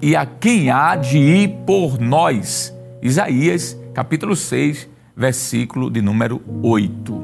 e 0.03 0.17
a 0.17 0.27
quem 0.27 0.69
há 0.69 0.97
de 0.97 1.17
ir 1.17 1.49
por 1.65 2.01
nós? 2.01 2.75
Isaías, 3.01 3.79
capítulo 3.95 4.35
6, 4.35 4.89
versículo 5.17 5.89
de 5.89 6.03
número 6.03 6.43
8. 6.61 7.23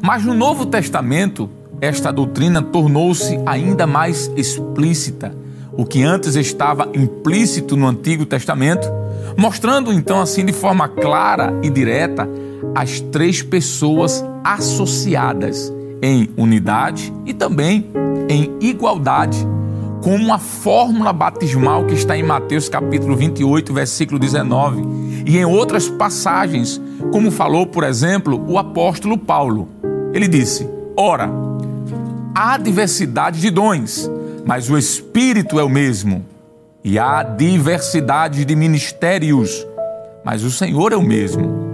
Mas 0.00 0.24
no 0.24 0.32
Novo 0.32 0.64
Testamento, 0.64 1.50
esta 1.80 2.12
doutrina 2.12 2.62
tornou-se 2.62 3.36
ainda 3.44 3.84
mais 3.84 4.30
explícita, 4.36 5.36
o 5.72 5.84
que 5.84 6.04
antes 6.04 6.36
estava 6.36 6.88
implícito 6.94 7.76
no 7.76 7.88
Antigo 7.88 8.24
Testamento, 8.24 8.88
mostrando 9.36 9.92
então 9.92 10.20
assim 10.20 10.44
de 10.44 10.52
forma 10.52 10.88
clara 10.88 11.52
e 11.64 11.68
direta 11.68 12.28
as 12.76 13.00
três 13.00 13.42
pessoas 13.42 14.24
associadas 14.44 15.72
em 16.00 16.30
unidade 16.36 17.12
e 17.24 17.34
também 17.34 17.90
em 18.28 18.56
igualdade, 18.60 19.44
como 20.06 20.32
a 20.32 20.38
fórmula 20.38 21.12
batismal 21.12 21.84
que 21.84 21.94
está 21.94 22.16
em 22.16 22.22
Mateus 22.22 22.68
capítulo 22.68 23.16
28, 23.16 23.74
versículo 23.74 24.20
19, 24.20 24.80
e 25.26 25.36
em 25.36 25.44
outras 25.44 25.88
passagens, 25.88 26.80
como 27.10 27.28
falou, 27.28 27.66
por 27.66 27.82
exemplo, 27.82 28.40
o 28.48 28.56
apóstolo 28.56 29.18
Paulo. 29.18 29.68
Ele 30.14 30.28
disse: 30.28 30.70
Ora, 30.96 31.28
há 32.32 32.56
diversidade 32.56 33.40
de 33.40 33.50
dons, 33.50 34.08
mas 34.46 34.70
o 34.70 34.78
Espírito 34.78 35.58
é 35.58 35.64
o 35.64 35.68
mesmo. 35.68 36.24
E 36.84 37.00
há 37.00 37.24
diversidade 37.24 38.44
de 38.44 38.54
ministérios, 38.54 39.66
mas 40.24 40.44
o 40.44 40.52
Senhor 40.52 40.92
é 40.92 40.96
o 40.96 41.02
mesmo. 41.02 41.66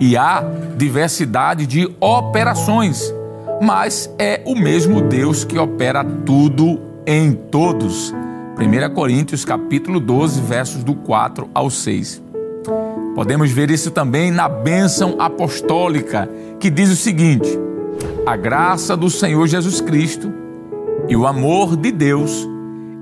E 0.00 0.16
há 0.16 0.42
diversidade 0.74 1.66
de 1.66 1.86
operações, 2.00 3.12
mas 3.60 4.08
é 4.18 4.40
o 4.46 4.54
mesmo 4.54 5.02
Deus 5.02 5.44
que 5.44 5.58
opera 5.58 6.02
tudo 6.02 6.93
em 7.06 7.32
todos. 7.32 8.12
1 8.56 8.94
Coríntios 8.94 9.44
capítulo 9.44 9.98
12, 9.98 10.40
versos 10.40 10.84
do 10.84 10.94
4 10.94 11.48
ao 11.52 11.68
6. 11.68 12.22
Podemos 13.14 13.50
ver 13.50 13.70
isso 13.70 13.90
também 13.90 14.30
na 14.30 14.48
bênção 14.48 15.16
apostólica, 15.18 16.28
que 16.58 16.70
diz 16.70 16.90
o 16.90 16.96
seguinte: 16.96 17.58
a 18.26 18.36
graça 18.36 18.96
do 18.96 19.10
Senhor 19.10 19.46
Jesus 19.46 19.80
Cristo 19.80 20.32
e 21.08 21.16
o 21.16 21.26
amor 21.26 21.76
de 21.76 21.92
Deus 21.92 22.48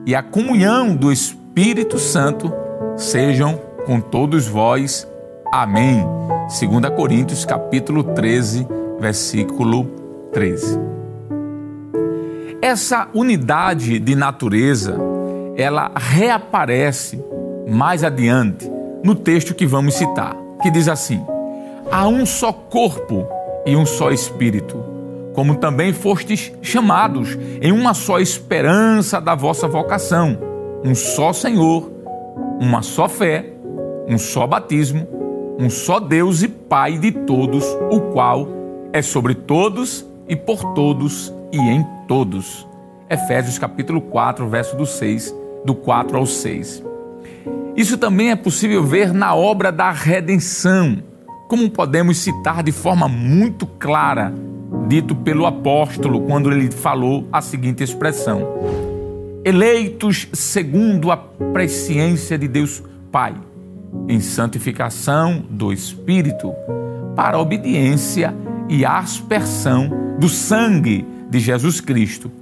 e 0.04 0.14
a 0.14 0.22
comunhão 0.22 0.94
do 0.94 1.12
Espírito 1.12 1.98
Santo 1.98 2.52
sejam 2.96 3.60
com 3.86 4.00
todos 4.00 4.46
vós. 4.46 5.06
Amém. 5.52 6.04
2 6.48 6.94
Coríntios 6.96 7.44
capítulo 7.44 8.02
13, 8.02 8.66
versículo 8.98 9.84
13. 10.32 11.01
Essa 12.72 13.06
unidade 13.12 13.98
de 13.98 14.16
natureza, 14.16 14.98
ela 15.58 15.92
reaparece 15.94 17.22
mais 17.68 18.02
adiante 18.02 18.66
no 19.04 19.14
texto 19.14 19.54
que 19.54 19.66
vamos 19.66 19.92
citar, 19.92 20.34
que 20.62 20.70
diz 20.70 20.88
assim: 20.88 21.22
Há 21.90 22.08
um 22.08 22.24
só 22.24 22.50
corpo 22.50 23.26
e 23.66 23.76
um 23.76 23.84
só 23.84 24.10
espírito 24.10 24.82
como 25.34 25.56
também 25.56 25.92
fostes 25.92 26.50
chamados 26.62 27.38
em 27.60 27.72
uma 27.72 27.92
só 27.92 28.18
esperança 28.18 29.20
da 29.20 29.34
vossa 29.34 29.68
vocação, 29.68 30.38
um 30.82 30.94
só 30.94 31.30
Senhor, 31.34 31.92
uma 32.58 32.80
só 32.80 33.06
fé, 33.06 33.52
um 34.08 34.16
só 34.16 34.46
batismo, 34.46 35.06
um 35.58 35.68
só 35.68 36.00
Deus 36.00 36.42
e 36.42 36.48
Pai 36.48 36.96
de 36.96 37.12
todos, 37.12 37.66
o 37.90 38.00
qual 38.12 38.48
é 38.94 39.02
sobre 39.02 39.34
todos 39.34 40.06
e 40.26 40.34
por 40.34 40.72
todos 40.72 41.30
e 41.52 41.58
em 41.58 41.82
todos. 41.82 42.01
Efésios 43.08 43.58
capítulo 43.58 44.00
4, 44.02 44.46
verso 44.46 44.76
do 44.76 44.84
6, 44.84 45.34
do 45.64 45.74
4 45.74 46.18
ao 46.18 46.26
6. 46.26 46.82
Isso 47.74 47.96
também 47.96 48.30
é 48.30 48.36
possível 48.36 48.84
ver 48.84 49.14
na 49.14 49.34
obra 49.34 49.72
da 49.72 49.90
redenção, 49.90 51.02
como 51.48 51.70
podemos 51.70 52.18
citar 52.18 52.62
de 52.62 52.70
forma 52.70 53.08
muito 53.08 53.66
clara 53.66 54.32
dito 54.88 55.14
pelo 55.14 55.46
apóstolo 55.46 56.20
quando 56.22 56.52
ele 56.52 56.70
falou 56.70 57.26
a 57.32 57.40
seguinte 57.40 57.82
expressão: 57.82 58.46
Eleitos 59.42 60.28
segundo 60.34 61.10
a 61.10 61.16
presciência 61.16 62.36
de 62.36 62.46
Deus 62.46 62.82
Pai, 63.10 63.34
em 64.06 64.20
santificação 64.20 65.42
do 65.48 65.72
Espírito, 65.72 66.52
para 67.16 67.38
obediência 67.38 68.34
e 68.72 68.86
aspersão 68.86 70.16
do 70.18 70.30
sangue 70.30 71.06
de 71.28 71.38
Jesus 71.38 71.78
Cristo. 71.78 72.32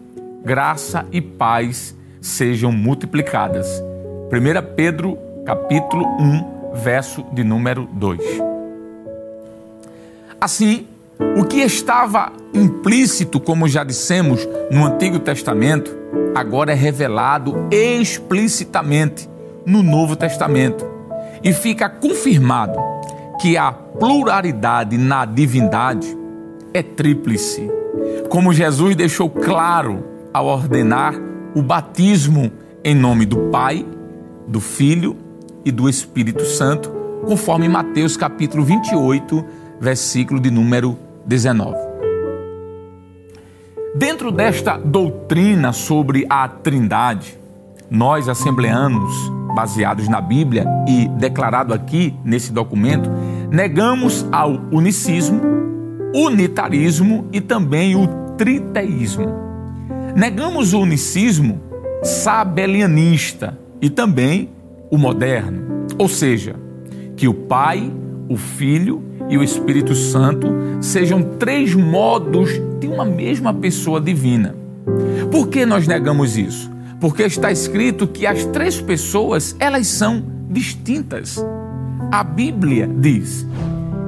Graça 0.44 1.04
e 1.10 1.20
paz 1.20 1.92
sejam 2.20 2.70
multiplicadas. 2.70 3.66
1 4.30 4.74
Pedro, 4.76 5.18
capítulo 5.44 6.06
1, 6.06 6.74
verso 6.74 7.26
de 7.32 7.42
número 7.42 7.88
2. 7.94 8.20
Assim, 10.40 10.86
o 11.36 11.44
que 11.44 11.62
estava 11.62 12.32
implícito, 12.54 13.40
como 13.40 13.66
já 13.66 13.82
dissemos, 13.82 14.48
no 14.70 14.86
Antigo 14.86 15.18
Testamento, 15.18 15.90
agora 16.32 16.70
é 16.70 16.76
revelado 16.76 17.66
explicitamente 17.72 19.28
no 19.66 19.82
Novo 19.82 20.14
Testamento. 20.14 20.88
E 21.42 21.52
fica 21.52 21.88
confirmado 21.88 22.78
que 23.40 23.56
a 23.56 23.72
pluralidade 23.72 24.96
na 24.96 25.24
divindade 25.24 26.19
é 26.72 26.82
tríplice. 26.82 27.70
Como 28.28 28.52
Jesus 28.52 28.94
deixou 28.96 29.28
claro 29.28 30.04
ao 30.32 30.46
ordenar 30.46 31.14
o 31.54 31.62
batismo 31.62 32.50
em 32.84 32.94
nome 32.94 33.26
do 33.26 33.36
Pai, 33.50 33.84
do 34.46 34.60
Filho 34.60 35.16
e 35.64 35.70
do 35.70 35.88
Espírito 35.88 36.44
Santo, 36.44 36.90
conforme 37.26 37.68
Mateus 37.68 38.16
capítulo 38.16 38.64
28, 38.64 39.44
versículo 39.80 40.40
de 40.40 40.50
número 40.50 40.96
19. 41.26 41.76
Dentro 43.94 44.30
desta 44.30 44.76
doutrina 44.78 45.72
sobre 45.72 46.24
a 46.30 46.46
Trindade, 46.46 47.38
nós 47.90 48.28
assembleanos, 48.28 49.12
baseados 49.54 50.08
na 50.08 50.20
Bíblia 50.20 50.64
e 50.86 51.08
declarado 51.08 51.74
aqui 51.74 52.14
nesse 52.24 52.52
documento, 52.52 53.10
negamos 53.50 54.24
ao 54.30 54.60
unicismo, 54.70 55.40
unitarismo 56.14 57.26
e 57.32 57.40
também 57.40 57.96
o 57.96 58.06
triteísmo. 58.36 59.26
Negamos 60.14 60.72
o 60.72 60.80
unicismo 60.80 61.60
sabelianista 62.02 63.58
e 63.80 63.88
também 63.88 64.50
o 64.90 64.98
moderno, 64.98 65.86
ou 65.98 66.08
seja, 66.08 66.56
que 67.16 67.28
o 67.28 67.34
Pai, 67.34 67.92
o 68.28 68.36
Filho 68.36 69.02
e 69.28 69.38
o 69.38 69.42
Espírito 69.42 69.94
Santo 69.94 70.48
sejam 70.80 71.22
três 71.22 71.74
modos 71.74 72.50
de 72.80 72.88
uma 72.88 73.04
mesma 73.04 73.54
pessoa 73.54 74.00
divina. 74.00 74.54
Por 75.30 75.48
que 75.48 75.64
nós 75.64 75.86
negamos 75.86 76.36
isso? 76.36 76.70
Porque 76.98 77.22
está 77.22 77.52
escrito 77.52 78.06
que 78.06 78.26
as 78.26 78.44
três 78.46 78.80
pessoas, 78.80 79.54
elas 79.58 79.86
são 79.86 80.22
distintas. 80.50 81.36
A 82.10 82.24
Bíblia 82.24 82.88
diz: 82.98 83.46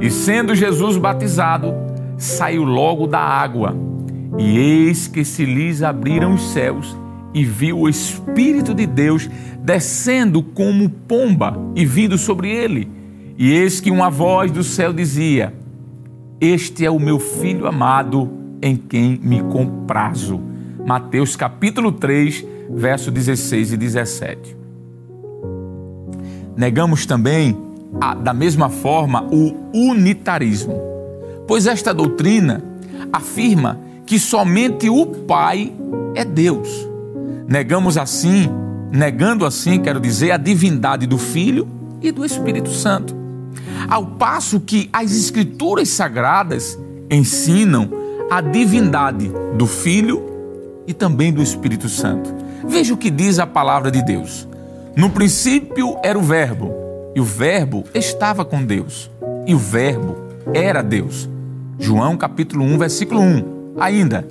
"E 0.00 0.11
sendo 0.11 0.54
Jesus 0.54 0.97
batizado, 0.97 1.73
saiu 2.23 2.62
logo 2.62 3.07
da 3.07 3.19
água, 3.19 3.76
e 4.38 4.57
eis 4.57 5.09
que 5.09 5.25
se 5.25 5.45
lhes 5.45 5.83
abriram 5.83 6.35
os 6.35 6.52
céus, 6.52 6.97
e 7.35 7.45
viu 7.45 7.81
o 7.81 7.88
Espírito 7.88 8.73
de 8.75 8.87
Deus 8.87 9.29
descendo 9.61 10.43
como 10.43 10.88
pomba 10.88 11.57
e 11.75 11.85
vindo 11.85 12.17
sobre 12.17 12.50
ele. 12.50 12.88
E 13.37 13.50
eis 13.52 13.81
que 13.81 13.91
uma 13.91 14.11
voz 14.11 14.50
do 14.52 14.62
céu 14.62 14.93
dizia: 14.93 15.52
Este 16.41 16.85
é 16.85 16.91
o 16.91 17.00
meu 17.00 17.19
filho 17.19 17.67
amado, 17.67 18.31
em 18.61 18.76
quem 18.76 19.19
me 19.23 19.43
comprazo. 19.43 20.41
Mateus 20.87 21.35
capítulo 21.35 21.91
3, 21.91 22.45
verso 22.71 23.11
16 23.11 23.73
e 23.73 23.76
17. 23.76 24.57
Negamos 26.57 27.07
também, 27.07 27.57
da 28.23 28.35
mesma 28.35 28.69
forma, 28.69 29.25
o 29.33 29.55
unitarismo, 29.73 30.93
pois 31.52 31.66
esta 31.66 31.92
doutrina 31.92 32.64
afirma 33.12 33.78
que 34.06 34.18
somente 34.18 34.88
o 34.88 35.04
Pai 35.04 35.71
é 36.14 36.25
Deus. 36.25 36.66
Negamos 37.47 37.99
assim, 37.99 38.49
negando 38.90 39.44
assim, 39.44 39.78
quero 39.78 40.00
dizer, 40.00 40.30
a 40.30 40.38
divindade 40.38 41.06
do 41.06 41.18
Filho 41.18 41.68
e 42.00 42.11
do 42.11 42.25
Espírito 42.25 42.71
Santo. 42.71 43.14
Ao 43.87 44.06
passo 44.06 44.61
que 44.61 44.88
as 44.90 45.14
Escrituras 45.14 45.90
Sagradas 45.90 46.78
ensinam 47.11 47.90
a 48.30 48.40
divindade 48.40 49.30
do 49.54 49.66
Filho 49.66 50.23
e 50.87 50.94
também 50.94 51.30
do 51.30 51.42
Espírito 51.42 51.87
Santo. 51.87 52.35
Veja 52.66 52.94
o 52.94 52.97
que 52.97 53.11
diz 53.11 53.38
a 53.38 53.47
palavra 53.47 53.90
de 53.90 54.02
Deus. 54.02 54.49
No 54.97 55.11
princípio 55.11 55.99
era 56.02 56.18
o 56.18 56.23
Verbo, 56.23 56.73
e 57.14 57.21
o 57.21 57.25
Verbo 57.25 57.85
estava 57.92 58.42
com 58.42 58.64
Deus, 58.64 59.11
e 59.47 59.54
o 59.54 59.59
Verbo 59.59 60.16
era 60.54 60.80
Deus. 60.80 61.30
João 61.83 62.17
capítulo 62.17 62.65
1, 62.65 62.79
versículo 62.79 63.21
1. 63.21 63.75
Ainda, 63.81 64.27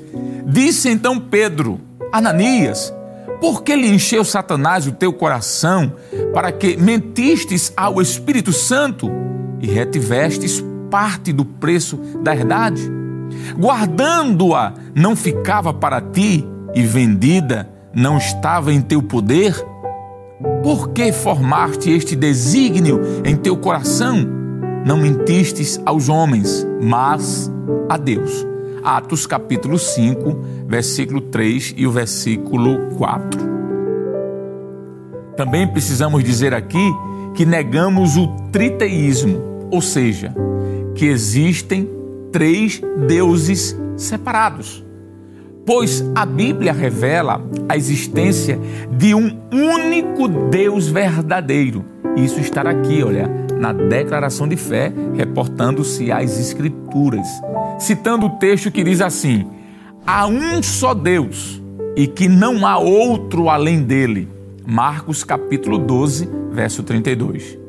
disse 0.47 0.87
então 0.87 1.19
Pedro, 1.19 1.81
Ananias, 2.09 2.93
por 3.41 3.61
que 3.61 3.75
lhe 3.75 3.89
encheu 3.89 4.23
Satanás 4.23 4.87
o 4.87 4.93
teu 4.93 5.11
coração 5.11 5.91
para 6.33 6.49
que 6.49 6.77
mentistes 6.77 7.73
ao 7.75 8.01
Espírito 8.01 8.53
Santo 8.53 9.11
e 9.59 9.67
retivestes 9.67 10.63
parte 10.89 11.33
do 11.33 11.43
preço 11.43 11.97
da 12.23 12.33
herdade? 12.33 12.89
Guardando-a 13.57 14.73
não 14.95 15.13
ficava 15.13 15.73
para 15.73 15.99
ti 15.99 16.47
e 16.73 16.83
vendida 16.83 17.69
não 17.93 18.17
estava 18.17 18.71
em 18.71 18.79
teu 18.79 19.03
poder? 19.03 19.53
Por 20.63 20.91
que 20.91 21.11
formaste 21.11 21.91
este 21.91 22.15
desígnio 22.15 23.01
em 23.25 23.35
teu 23.35 23.57
coração? 23.57 24.40
Não 24.85 24.97
mentistes 24.97 25.79
aos 25.85 26.09
homens, 26.09 26.65
mas 26.81 27.51
a 27.87 27.97
Deus. 27.97 28.45
Atos 28.83 29.27
capítulo 29.27 29.77
5, 29.77 30.39
versículo 30.67 31.21
3 31.21 31.75
e 31.77 31.85
o 31.85 31.91
versículo 31.91 32.95
4. 32.97 33.39
Também 35.37 35.67
precisamos 35.67 36.23
dizer 36.23 36.53
aqui 36.53 36.91
que 37.35 37.45
negamos 37.45 38.17
o 38.17 38.27
triteísmo, 38.51 39.67
ou 39.69 39.81
seja, 39.81 40.33
que 40.95 41.05
existem 41.05 41.87
três 42.31 42.81
deuses 43.07 43.77
separados. 43.95 44.83
Pois 45.63 46.03
a 46.15 46.25
Bíblia 46.25 46.73
revela 46.73 47.39
a 47.69 47.77
existência 47.77 48.59
de 48.91 49.13
um 49.13 49.37
único 49.51 50.27
Deus 50.27 50.87
verdadeiro. 50.87 51.85
Isso 52.17 52.39
está 52.39 52.61
aqui, 52.63 53.03
olha, 53.03 53.29
na 53.61 53.71
declaração 53.71 54.47
de 54.47 54.57
fé, 54.57 54.91
reportando-se 55.13 56.11
às 56.11 56.39
Escrituras, 56.39 57.27
citando 57.77 58.25
o 58.25 58.29
texto 58.31 58.71
que 58.71 58.83
diz 58.83 58.99
assim: 59.01 59.47
Há 60.05 60.25
um 60.25 60.63
só 60.63 60.95
Deus 60.95 61.61
e 61.95 62.07
que 62.07 62.27
não 62.27 62.65
há 62.65 62.79
outro 62.79 63.49
além 63.49 63.83
dele. 63.83 64.27
Marcos 64.65 65.23
capítulo 65.23 65.77
12, 65.77 66.27
verso 66.51 66.81
32. 66.81 67.59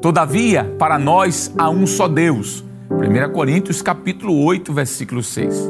Todavia, 0.00 0.64
para 0.78 1.00
nós 1.00 1.52
há 1.58 1.68
um 1.68 1.84
só 1.84 2.06
Deus. 2.06 2.64
1 2.88 3.32
Coríntios 3.32 3.82
capítulo 3.82 4.44
8, 4.44 4.72
versículo 4.72 5.20
6. 5.20 5.68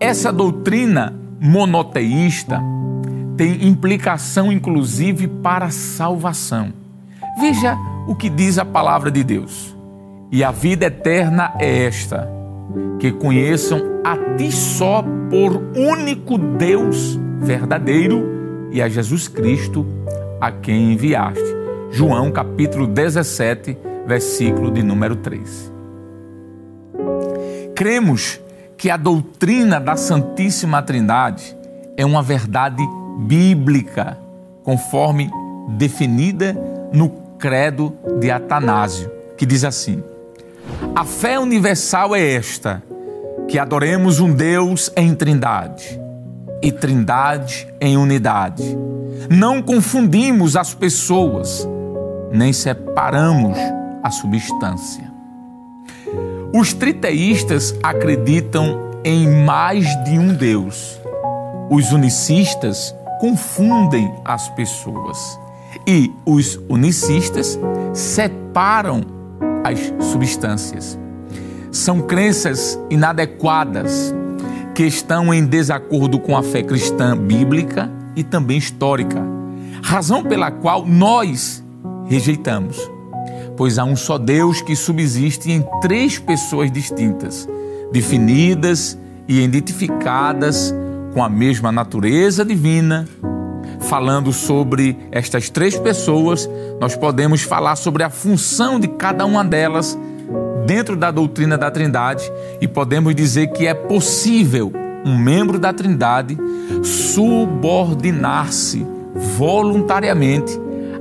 Essa 0.00 0.32
doutrina 0.32 1.14
monoteísta 1.38 2.62
tem 3.36 3.66
implicação 3.66 4.50
inclusive 4.50 5.28
para 5.28 5.66
a 5.66 5.70
salvação. 5.70 6.72
Veja 7.38 7.78
o 8.06 8.16
que 8.16 8.28
diz 8.28 8.58
a 8.58 8.64
palavra 8.64 9.10
de 9.10 9.22
Deus. 9.22 9.76
E 10.30 10.42
a 10.42 10.50
vida 10.50 10.86
eterna 10.86 11.54
é 11.58 11.84
esta: 11.84 12.28
que 12.98 13.12
conheçam 13.12 13.80
a 14.04 14.16
ti 14.36 14.50
só 14.50 15.04
por 15.30 15.56
único 15.76 16.36
Deus 16.36 17.18
verdadeiro 17.38 18.68
e 18.72 18.82
a 18.82 18.88
Jesus 18.88 19.28
Cristo 19.28 19.86
a 20.40 20.50
quem 20.50 20.92
enviaste. 20.92 21.56
João 21.90 22.30
capítulo 22.30 22.86
17, 22.86 23.78
versículo 24.06 24.70
de 24.70 24.82
número 24.82 25.16
3. 25.16 25.72
Cremos 27.74 28.40
que 28.76 28.90
a 28.90 28.96
doutrina 28.96 29.80
da 29.80 29.96
Santíssima 29.96 30.82
Trindade 30.82 31.56
é 31.96 32.04
uma 32.04 32.22
verdade 32.22 32.82
bíblica, 33.20 34.18
conforme 34.64 35.30
definida 35.76 36.56
no 36.92 37.27
credo 37.38 37.96
de 38.18 38.30
Atanásio, 38.30 39.10
que 39.36 39.46
diz 39.46 39.64
assim: 39.64 40.02
A 40.94 41.04
fé 41.04 41.38
universal 41.38 42.14
é 42.14 42.34
esta, 42.34 42.82
que 43.48 43.58
adoremos 43.58 44.20
um 44.20 44.32
Deus 44.32 44.90
em 44.96 45.14
Trindade 45.14 46.00
e 46.62 46.72
Trindade 46.72 47.68
em 47.80 47.96
unidade. 47.96 48.76
Não 49.30 49.62
confundimos 49.62 50.56
as 50.56 50.74
pessoas, 50.74 51.66
nem 52.32 52.52
separamos 52.52 53.56
a 54.02 54.10
substância. 54.10 55.08
Os 56.52 56.72
triteístas 56.72 57.74
acreditam 57.82 58.90
em 59.04 59.28
mais 59.44 59.86
de 60.04 60.18
um 60.18 60.34
Deus. 60.34 61.00
Os 61.70 61.92
unicistas 61.92 62.94
confundem 63.20 64.10
as 64.24 64.48
pessoas. 64.50 65.18
E 65.86 66.10
os 66.24 66.58
unicistas 66.68 67.58
separam 67.94 69.00
as 69.64 69.78
substâncias. 70.10 70.98
São 71.70 72.00
crenças 72.00 72.78
inadequadas 72.90 74.14
que 74.74 74.84
estão 74.84 75.32
em 75.32 75.44
desacordo 75.44 76.18
com 76.18 76.36
a 76.36 76.42
fé 76.42 76.62
cristã 76.62 77.16
bíblica 77.16 77.90
e 78.14 78.22
também 78.22 78.58
histórica, 78.58 79.22
razão 79.82 80.22
pela 80.22 80.50
qual 80.50 80.86
nós 80.86 81.62
rejeitamos 82.06 82.98
pois 83.58 83.76
há 83.76 83.84
um 83.84 83.96
só 83.96 84.16
Deus 84.16 84.62
que 84.62 84.76
subsiste 84.76 85.50
em 85.50 85.64
três 85.82 86.16
pessoas 86.16 86.70
distintas, 86.70 87.48
definidas 87.90 88.96
e 89.26 89.40
identificadas 89.40 90.72
com 91.12 91.24
a 91.24 91.28
mesma 91.28 91.72
natureza 91.72 92.44
divina. 92.44 93.08
Falando 93.80 94.32
sobre 94.32 94.98
estas 95.10 95.48
três 95.48 95.78
pessoas, 95.78 96.48
nós 96.80 96.96
podemos 96.96 97.42
falar 97.42 97.76
sobre 97.76 98.02
a 98.02 98.10
função 98.10 98.78
de 98.78 98.88
cada 98.88 99.24
uma 99.24 99.44
delas 99.44 99.98
dentro 100.66 100.96
da 100.96 101.10
doutrina 101.10 101.56
da 101.56 101.70
Trindade 101.70 102.30
e 102.60 102.68
podemos 102.68 103.14
dizer 103.14 103.48
que 103.48 103.66
é 103.66 103.72
possível 103.72 104.72
um 105.04 105.16
membro 105.16 105.58
da 105.58 105.72
Trindade 105.72 106.36
subordinar-se 106.82 108.86
voluntariamente 109.36 110.60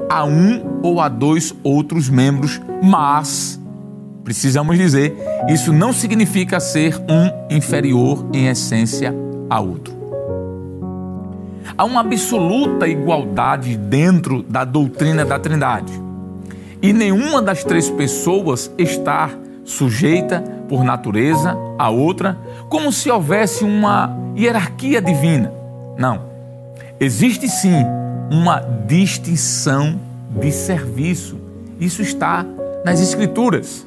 a 0.10 0.24
um 0.24 0.80
ou 0.82 1.02
a 1.02 1.10
dois 1.10 1.54
outros 1.63 2.10
membros, 2.10 2.62
mas 2.82 3.60
precisamos 4.24 4.78
dizer, 4.78 5.18
isso 5.50 5.74
não 5.74 5.92
significa 5.92 6.60
ser 6.60 6.96
um 7.10 7.54
inferior 7.54 8.26
em 8.34 8.48
essência 8.48 9.13
a 9.50 9.60
outro. 9.60 9.97
Há 11.78 11.86
uma 11.86 12.02
absoluta 12.02 12.88
igualdade 12.88 13.78
dentro 13.78 14.42
da 14.42 14.66
doutrina 14.66 15.24
da 15.24 15.38
Trindade. 15.38 15.94
E 16.82 16.92
nenhuma 16.92 17.40
das 17.40 17.63
três 17.63 17.88
pessoas 17.88 18.72
está 18.80 19.30
sujeita 19.63 20.42
por 20.68 20.84
natureza 20.84 21.56
a 21.78 21.90
outra, 21.90 22.36
como 22.68 22.92
se 22.92 23.12
houvesse 23.12 23.63
uma 23.63 24.12
hierarquia 24.36 25.00
divina. 25.00 25.52
Não. 25.98 26.22
Existe 27.00 27.48
sim 27.48 27.86
uma 28.32 28.60
distinção 28.88 30.00
de 30.32 30.52
serviço. 30.52 31.38
Isso 31.80 32.02
está 32.02 32.44
nas 32.84 33.00
Escrituras. 33.00 33.86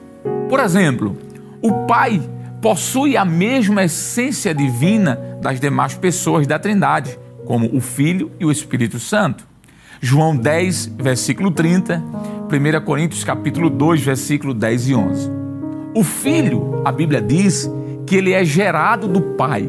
Por 0.48 0.60
exemplo, 0.60 1.16
o 1.60 1.86
Pai 1.86 2.22
possui 2.60 3.16
a 3.16 3.24
mesma 3.24 3.84
essência 3.84 4.54
divina 4.54 5.18
das 5.40 5.58
demais 5.58 5.94
pessoas 5.94 6.46
da 6.46 6.58
Trindade, 6.58 7.18
como 7.50 7.68
o 7.76 7.80
Filho 7.80 8.30
e 8.38 8.44
o 8.44 8.52
Espírito 8.52 9.00
Santo. 9.00 9.44
João 10.00 10.36
10, 10.36 10.94
versículo 10.96 11.50
30, 11.50 12.00
1 12.46 12.84
Coríntios 12.84 13.24
capítulo 13.24 13.68
2, 13.68 14.02
versículo 14.02 14.54
10 14.54 14.88
e 14.88 14.94
11. 14.94 15.30
O 15.92 16.04
Filho, 16.04 16.80
a 16.84 16.92
Bíblia 16.92 17.20
diz 17.20 17.68
que 18.06 18.14
ele 18.14 18.32
é 18.32 18.44
gerado 18.44 19.08
do 19.08 19.20
Pai. 19.20 19.68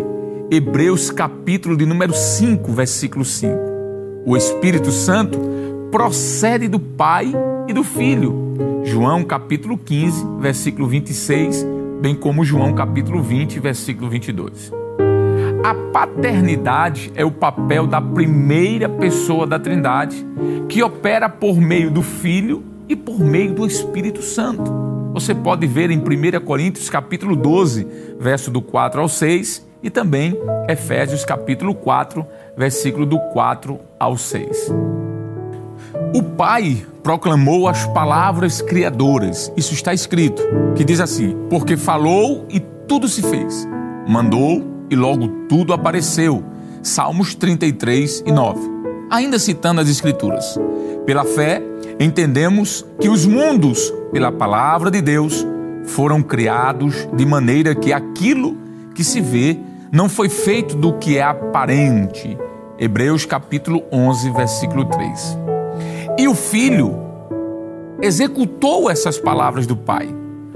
Hebreus 0.51 1.09
capítulo 1.09 1.75
de 1.75 1.87
número 1.87 2.13
5, 2.13 2.71
versículo 2.71 3.25
5. 3.25 3.57
O 4.27 4.37
Espírito 4.37 4.91
Santo 4.91 5.39
procede 5.89 6.67
do 6.67 6.79
Pai 6.79 7.33
e 7.67 7.73
do 7.73 7.83
Filho. 7.83 8.53
João 8.83 9.23
capítulo 9.23 9.75
15, 9.75 10.23
versículo 10.39 10.87
26, 10.87 11.65
bem 11.99 12.13
como 12.13 12.45
João 12.45 12.73
capítulo 12.73 13.23
20, 13.23 13.59
versículo 13.59 14.07
22. 14.07 14.80
A 15.63 15.75
paternidade 15.93 17.11
é 17.15 17.23
o 17.23 17.29
papel 17.29 17.85
da 17.85 18.01
primeira 18.01 18.89
pessoa 18.89 19.45
da 19.45 19.59
Trindade, 19.59 20.25
que 20.67 20.81
opera 20.81 21.29
por 21.29 21.61
meio 21.61 21.91
do 21.91 22.01
Filho 22.01 22.63
e 22.89 22.95
por 22.95 23.19
meio 23.19 23.53
do 23.53 23.67
Espírito 23.67 24.23
Santo. 24.23 24.63
Você 25.13 25.35
pode 25.35 25.67
ver 25.67 25.91
em 25.91 25.99
1 25.99 26.43
Coríntios 26.43 26.89
capítulo 26.89 27.35
12, 27.35 27.85
verso 28.19 28.49
do 28.49 28.59
4 28.59 29.01
ao 29.01 29.07
6, 29.07 29.67
e 29.83 29.91
também 29.91 30.35
Efésios 30.67 31.23
capítulo 31.23 31.75
4, 31.75 32.25
versículo 32.57 33.05
do 33.05 33.19
4 33.31 33.79
ao 33.99 34.17
6. 34.17 34.73
O 36.15 36.23
Pai 36.23 36.83
proclamou 37.03 37.67
as 37.67 37.85
palavras 37.85 38.63
criadoras. 38.63 39.53
Isso 39.55 39.75
está 39.75 39.93
escrito, 39.93 40.41
que 40.75 40.83
diz 40.83 40.99
assim: 40.99 41.37
porque 41.51 41.77
falou 41.77 42.47
e 42.49 42.59
tudo 42.59 43.07
se 43.07 43.21
fez. 43.21 43.67
Mandou 44.07 44.70
e 44.91 44.95
logo 44.95 45.29
tudo 45.47 45.71
apareceu. 45.71 46.43
Salmos 46.83 47.33
33 47.33 48.23
e 48.25 48.31
9. 48.31 48.59
Ainda 49.09 49.39
citando 49.39 49.79
as 49.79 49.89
Escrituras. 49.89 50.59
Pela 51.05 51.23
fé, 51.23 51.61
entendemos 51.99 52.85
que 52.99 53.07
os 53.07 53.25
mundos, 53.25 53.91
pela 54.11 54.31
palavra 54.31 54.91
de 54.91 55.01
Deus, 55.01 55.47
foram 55.85 56.21
criados 56.21 57.07
de 57.13 57.25
maneira 57.25 57.73
que 57.73 57.93
aquilo 57.93 58.57
que 58.93 59.03
se 59.03 59.21
vê 59.21 59.57
não 59.91 60.09
foi 60.09 60.27
feito 60.27 60.75
do 60.75 60.93
que 60.93 61.17
é 61.17 61.23
aparente. 61.23 62.37
Hebreus 62.77 63.25
capítulo 63.25 63.83
11, 63.91 64.31
versículo 64.31 64.85
3. 64.85 65.37
E 66.17 66.27
o 66.27 66.35
filho 66.35 66.95
executou 68.01 68.89
essas 68.89 69.17
palavras 69.17 69.65
do 69.65 69.75
pai. 69.75 70.13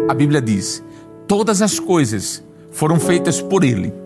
A 0.10 0.14
Bíblia 0.14 0.42
diz: 0.42 0.84
todas 1.28 1.62
as 1.62 1.80
coisas 1.80 2.44
foram 2.72 3.00
feitas 3.00 3.42
por 3.42 3.64
ele 3.64 4.05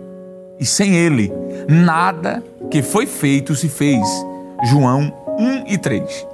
e 0.59 0.65
sem 0.65 0.95
ele, 0.95 1.31
nada 1.67 2.43
que 2.69 2.81
foi 2.81 3.05
feito 3.05 3.55
se 3.55 3.69
fez. 3.69 4.05
João 4.65 5.13
1 5.39 5.73
e 5.73 5.77
3. 5.77 6.27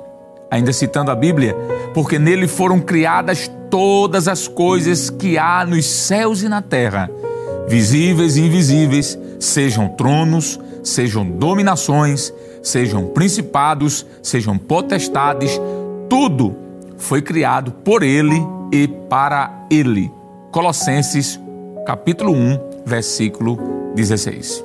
Ainda 0.50 0.74
citando 0.74 1.12
a 1.12 1.16
Bíblia, 1.16 1.56
porque 1.94 2.18
nele 2.18 2.48
foram 2.48 2.80
criadas 2.80 3.50
todas 3.70 4.28
as 4.28 4.48
coisas 4.48 5.10
que 5.10 5.38
há 5.38 5.66
nos 5.66 5.86
céus 5.86 6.42
e 6.42 6.50
na 6.50 6.62
terra, 6.62 7.10
visíveis 7.68 8.36
e 8.38 8.42
invisíveis, 8.42 9.18
sejam 9.40 9.90
tronos, 9.90 10.60
sejam 10.84 11.26
dominações, 11.26 12.34
sejam 12.64 13.08
principados, 13.08 14.06
sejam 14.24 14.58
potestades, 14.58 15.60
tudo 16.10 16.56
foi 16.98 17.22
criado 17.22 17.72
por 17.72 18.02
ele 18.02 18.42
e 18.72 18.88
para 18.88 19.66
ele. 19.70 20.12
Colossenses 20.52 21.40
capítulo 21.86 22.32
1, 22.32 22.60
versículo 22.86 23.75
16. 23.96 24.64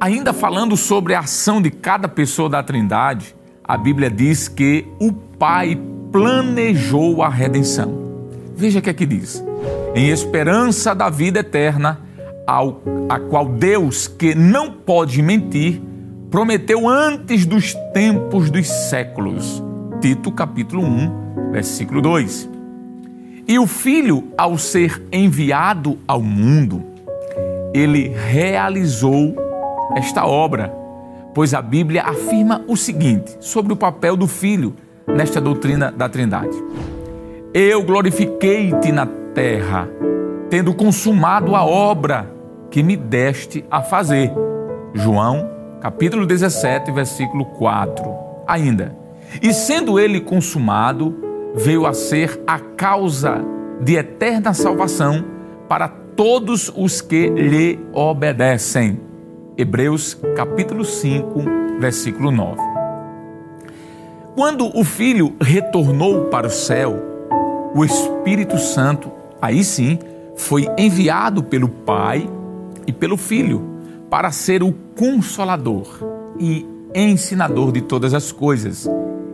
Ainda 0.00 0.32
falando 0.32 0.76
sobre 0.76 1.14
a 1.14 1.20
ação 1.20 1.60
de 1.60 1.70
cada 1.70 2.08
pessoa 2.08 2.48
da 2.48 2.62
Trindade, 2.62 3.34
a 3.62 3.76
Bíblia 3.76 4.10
diz 4.10 4.48
que 4.48 4.86
o 5.00 5.12
Pai 5.12 5.78
planejou 6.10 7.22
a 7.22 7.28
redenção. 7.28 8.06
Veja 8.56 8.78
o 8.78 8.82
que 8.82 8.90
aqui 8.90 9.04
é 9.04 9.06
diz: 9.06 9.44
em 9.94 10.08
esperança 10.08 10.94
da 10.94 11.10
vida 11.10 11.40
eterna, 11.40 12.00
ao, 12.46 12.80
a 13.08 13.18
qual 13.18 13.46
Deus, 13.46 14.06
que 14.06 14.34
não 14.34 14.70
pode 14.70 15.20
mentir, 15.20 15.80
prometeu 16.30 16.88
antes 16.88 17.44
dos 17.44 17.74
tempos 17.92 18.50
dos 18.50 18.66
séculos. 18.66 19.62
Tito 20.00 20.30
capítulo 20.30 20.84
1, 20.84 21.50
versículo 21.52 22.00
2. 22.00 22.48
E 23.48 23.58
o 23.58 23.66
Filho, 23.66 24.24
ao 24.36 24.58
ser 24.58 25.02
enviado 25.12 25.98
ao 26.06 26.20
mundo, 26.20 26.82
ele 27.74 28.08
realizou 28.08 29.34
esta 29.96 30.26
obra, 30.26 30.72
pois 31.34 31.54
a 31.54 31.62
Bíblia 31.62 32.02
afirma 32.02 32.62
o 32.66 32.76
seguinte 32.76 33.36
sobre 33.40 33.72
o 33.72 33.76
papel 33.76 34.16
do 34.16 34.26
Filho 34.26 34.74
nesta 35.06 35.40
doutrina 35.40 35.92
da 35.92 36.08
Trindade: 36.08 36.56
Eu 37.52 37.82
glorifiquei-te 37.82 38.90
na 38.92 39.06
terra, 39.34 39.88
tendo 40.50 40.74
consumado 40.74 41.54
a 41.54 41.64
obra 41.64 42.30
que 42.70 42.82
me 42.82 42.96
deste 42.96 43.64
a 43.70 43.82
fazer. 43.82 44.32
João, 44.94 45.50
capítulo 45.80 46.26
17, 46.26 46.90
versículo 46.90 47.44
4. 47.44 48.04
Ainda, 48.46 48.96
e 49.42 49.52
sendo 49.52 49.98
ele 49.98 50.20
consumado, 50.20 51.14
veio 51.54 51.86
a 51.86 51.92
ser 51.92 52.40
a 52.46 52.58
causa 52.58 53.40
de 53.80 53.96
eterna 53.96 54.54
salvação 54.54 55.24
para 55.68 56.05
todos 56.16 56.72
os 56.74 57.02
que 57.02 57.28
lhe 57.28 57.78
obedecem. 57.92 58.98
Hebreus 59.56 60.14
capítulo 60.34 60.84
5, 60.84 61.78
versículo 61.78 62.30
9. 62.30 62.56
Quando 64.34 64.76
o 64.76 64.82
filho 64.82 65.34
retornou 65.40 66.24
para 66.26 66.46
o 66.46 66.50
céu, 66.50 66.96
o 67.74 67.84
Espírito 67.84 68.58
Santo, 68.58 69.10
aí 69.40 69.62
sim, 69.62 69.98
foi 70.36 70.66
enviado 70.78 71.42
pelo 71.42 71.68
Pai 71.68 72.28
e 72.86 72.92
pelo 72.92 73.18
Filho 73.18 73.62
para 74.08 74.30
ser 74.30 74.62
o 74.62 74.72
consolador 74.94 75.86
e 76.38 76.66
ensinador 76.94 77.72
de 77.72 77.82
todas 77.82 78.14
as 78.14 78.32
coisas. 78.32 78.88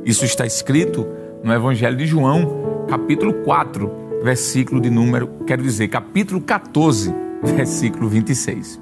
Isso 0.04 0.24
está 0.24 0.44
escrito 0.44 1.06
no 1.44 1.52
Evangelho 1.52 1.96
de 1.96 2.06
João, 2.06 2.86
capítulo 2.88 3.34
4, 3.44 4.01
versículo 4.22 4.80
de 4.80 4.88
número, 4.88 5.28
quero 5.46 5.62
dizer, 5.62 5.88
capítulo 5.88 6.40
14, 6.40 7.14
versículo 7.42 8.08
26. 8.08 8.80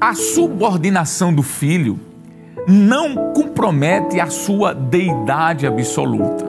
A 0.00 0.14
subordinação 0.14 1.32
do 1.32 1.42
filho 1.42 1.98
não 2.66 3.32
compromete 3.32 4.20
a 4.20 4.26
sua 4.26 4.74
deidade 4.74 5.66
absoluta. 5.66 6.48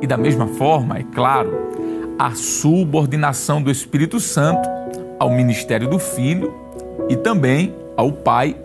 E 0.00 0.06
da 0.06 0.16
mesma 0.16 0.46
forma, 0.46 0.98
é 0.98 1.04
claro, 1.14 1.72
a 2.18 2.34
subordinação 2.34 3.62
do 3.62 3.70
Espírito 3.70 4.18
Santo 4.20 4.68
ao 5.18 5.30
ministério 5.30 5.88
do 5.88 5.98
Filho 5.98 6.52
e 7.08 7.16
também 7.16 7.74
ao 7.96 8.12
Pai 8.12 8.56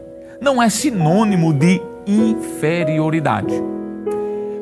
não 0.42 0.62
é 0.62 0.70
sinônimo 0.70 1.54
de 1.54 1.82
inferioridade. 2.06 3.54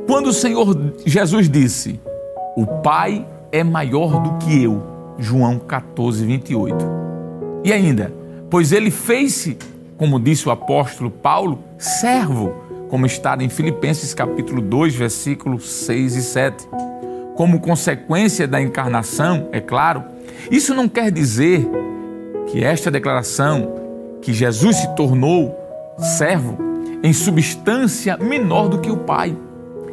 Quando 0.07 0.27
o 0.27 0.33
Senhor 0.33 0.75
Jesus 1.05 1.49
disse: 1.49 1.99
O 2.55 2.65
Pai 2.65 3.25
é 3.55 3.63
maior 3.63 4.21
do 4.21 4.37
que 4.37 4.63
eu. 4.63 4.83
João 5.17 5.57
14, 5.57 6.25
28. 6.25 6.75
E 7.63 7.71
ainda, 7.71 8.13
pois 8.49 8.73
ele 8.73 8.91
fez-se, 8.91 9.57
como 9.97 10.19
disse 10.19 10.47
o 10.49 10.51
apóstolo 10.51 11.09
Paulo, 11.09 11.59
servo, 11.77 12.53
como 12.89 13.05
está 13.05 13.41
em 13.41 13.47
Filipenses 13.47 14.13
capítulo 14.13 14.61
2, 14.61 14.93
versículos 14.95 15.69
6 15.69 16.15
e 16.17 16.21
7. 16.21 16.67
Como 17.35 17.61
consequência 17.61 18.45
da 18.45 18.61
encarnação, 18.61 19.47
é 19.53 19.61
claro, 19.61 20.03
isso 20.51 20.75
não 20.75 20.89
quer 20.89 21.09
dizer 21.09 21.65
que 22.47 22.61
esta 22.61 22.91
declaração, 22.91 23.73
que 24.21 24.33
Jesus 24.33 24.75
se 24.75 24.95
tornou 24.95 25.57
servo, 25.97 26.57
em 27.01 27.13
substância 27.13 28.17
menor 28.17 28.67
do 28.67 28.79
que 28.79 28.91
o 28.91 28.97
Pai, 28.97 29.35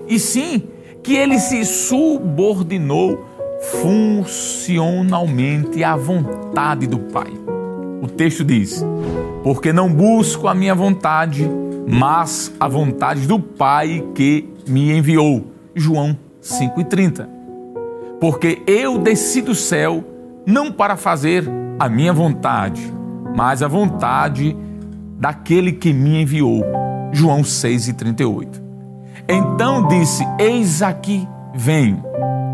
e 0.09 0.18
sim 0.18 0.68
que 1.03 1.14
ele 1.14 1.38
se 1.38 1.64
subordinou 1.64 3.32
funcionalmente 3.62 5.85
à 5.85 5.94
vontade 5.96 6.88
do 6.88 6.98
Pai. 6.98 7.33
O 8.03 8.09
texto 8.09 8.44
diz: 8.44 8.85
Porque 9.44 9.72
não 9.72 9.88
busco 9.88 10.48
a 10.48 10.55
minha 10.55 10.75
vontade, 10.75 11.48
mas 11.88 12.53
a 12.59 12.66
vontade 12.66 13.25
do 13.27 13.38
Pai 13.38 14.05
que 14.14 14.48
me 14.66 14.90
enviou. 14.92 15.46
João 15.75 16.18
5,30. 16.42 17.27
Porque 18.20 18.61
eu 18.66 18.98
desci 18.98 19.40
do 19.40 19.55
céu 19.55 20.05
não 20.44 20.72
para 20.72 20.96
fazer 20.96 21.48
a 21.79 21.88
minha 21.88 22.12
vontade, 22.12 22.92
mas 23.35 23.62
a 23.62 23.68
vontade 23.68 24.55
daquele 25.18 25.72
que 25.72 25.90
me 25.92 26.22
enviou. 26.22 26.64
João 27.12 27.42
6,38. 27.42 28.61
Então 29.29 29.87
disse: 29.87 30.27
Eis 30.38 30.83
aqui, 30.83 31.29
venho 31.55 32.03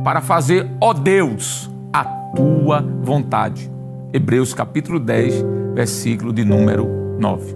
para 0.09 0.23
fazer, 0.23 0.67
ó 0.81 0.95
Deus, 0.95 1.71
a 1.93 2.03
tua 2.03 2.81
vontade. 3.03 3.71
Hebreus 4.11 4.55
capítulo 4.55 4.99
10, 4.99 5.45
versículo 5.75 6.33
de 6.33 6.47
número 6.47 6.89
9. 7.19 7.55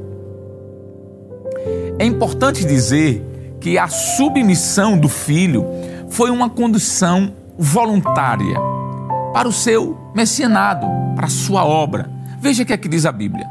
É 1.98 2.04
importante 2.04 2.66
dizer 2.66 3.56
que 3.58 3.78
a 3.78 3.88
submissão 3.88 4.98
do 4.98 5.08
filho 5.08 5.64
foi 6.10 6.28
uma 6.28 6.50
condição 6.50 7.32
voluntária 7.56 8.60
para 9.32 9.48
o 9.48 9.52
seu 9.52 9.96
messianado, 10.14 10.86
para 11.16 11.28
a 11.28 11.30
sua 11.30 11.64
obra. 11.64 12.10
Veja 12.38 12.64
o 12.64 12.66
que 12.66 12.74
aqui 12.74 12.86
diz 12.86 13.06
a 13.06 13.12
Bíblia. 13.12 13.46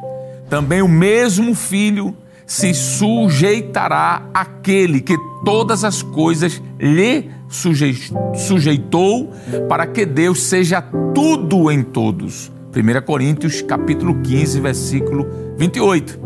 Também 0.47 0.83
o 0.83 0.87
mesmo 0.87 1.55
filho 1.55 2.15
se 2.45 2.71
sujeitará 2.71 4.21
àquele 4.31 5.01
que 5.01 5.17
todas 5.43 5.83
as 5.83 6.03
coisas 6.03 6.61
lhe 6.79 7.31
sujeitou 7.51 9.31
para 9.67 9.85
que 9.85 10.05
Deus 10.05 10.41
seja 10.43 10.81
tudo 11.13 11.69
em 11.71 11.83
todos. 11.83 12.51
1 12.75 13.05
Coríntios 13.05 13.61
capítulo 13.61 14.21
15, 14.21 14.59
versículo 14.61 15.27
28. 15.57 16.19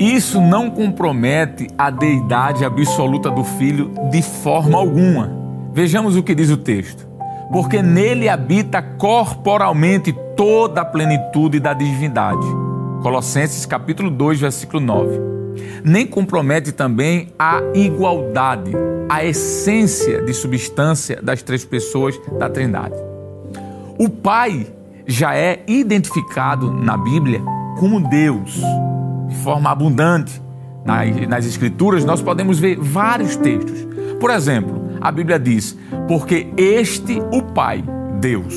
Isso 0.00 0.40
não 0.40 0.70
compromete 0.70 1.68
a 1.78 1.90
deidade 1.90 2.64
absoluta 2.64 3.30
do 3.30 3.44
filho 3.44 3.92
de 4.10 4.22
forma 4.22 4.78
alguma. 4.78 5.30
Vejamos 5.72 6.16
o 6.16 6.22
que 6.22 6.34
diz 6.34 6.50
o 6.50 6.56
texto. 6.56 7.06
Porque 7.52 7.82
nele 7.82 8.28
habita 8.28 8.82
corporalmente 8.82 10.14
toda 10.34 10.80
a 10.80 10.84
plenitude 10.84 11.60
da 11.60 11.74
divindade 11.74 12.64
Colossenses 13.04 13.66
capítulo 13.66 14.10
2, 14.10 14.40
versículo 14.40 14.80
9. 14.80 15.20
Nem 15.84 16.06
compromete 16.06 16.72
também 16.72 17.32
a 17.38 17.60
igualdade, 17.74 18.72
a 19.08 19.24
essência 19.24 20.22
de 20.22 20.32
substância 20.32 21.20
das 21.22 21.42
três 21.42 21.64
pessoas 21.64 22.18
da 22.38 22.48
Trindade. 22.48 22.94
O 23.98 24.08
Pai 24.08 24.66
já 25.06 25.34
é 25.34 25.62
identificado 25.66 26.70
na 26.70 26.96
Bíblia 26.96 27.40
como 27.78 28.00
Deus, 28.08 28.60
de 29.28 29.36
forma 29.36 29.70
abundante. 29.70 30.42
Nas, 30.84 31.28
nas 31.28 31.46
Escrituras, 31.46 32.04
nós 32.04 32.20
podemos 32.20 32.58
ver 32.58 32.76
vários 32.78 33.36
textos. 33.36 33.86
Por 34.20 34.30
exemplo, 34.30 34.98
a 35.00 35.10
Bíblia 35.10 35.38
diz: 35.38 35.76
Porque 36.06 36.46
este, 36.56 37.22
o 37.32 37.42
Pai, 37.42 37.82
Deus, 38.20 38.54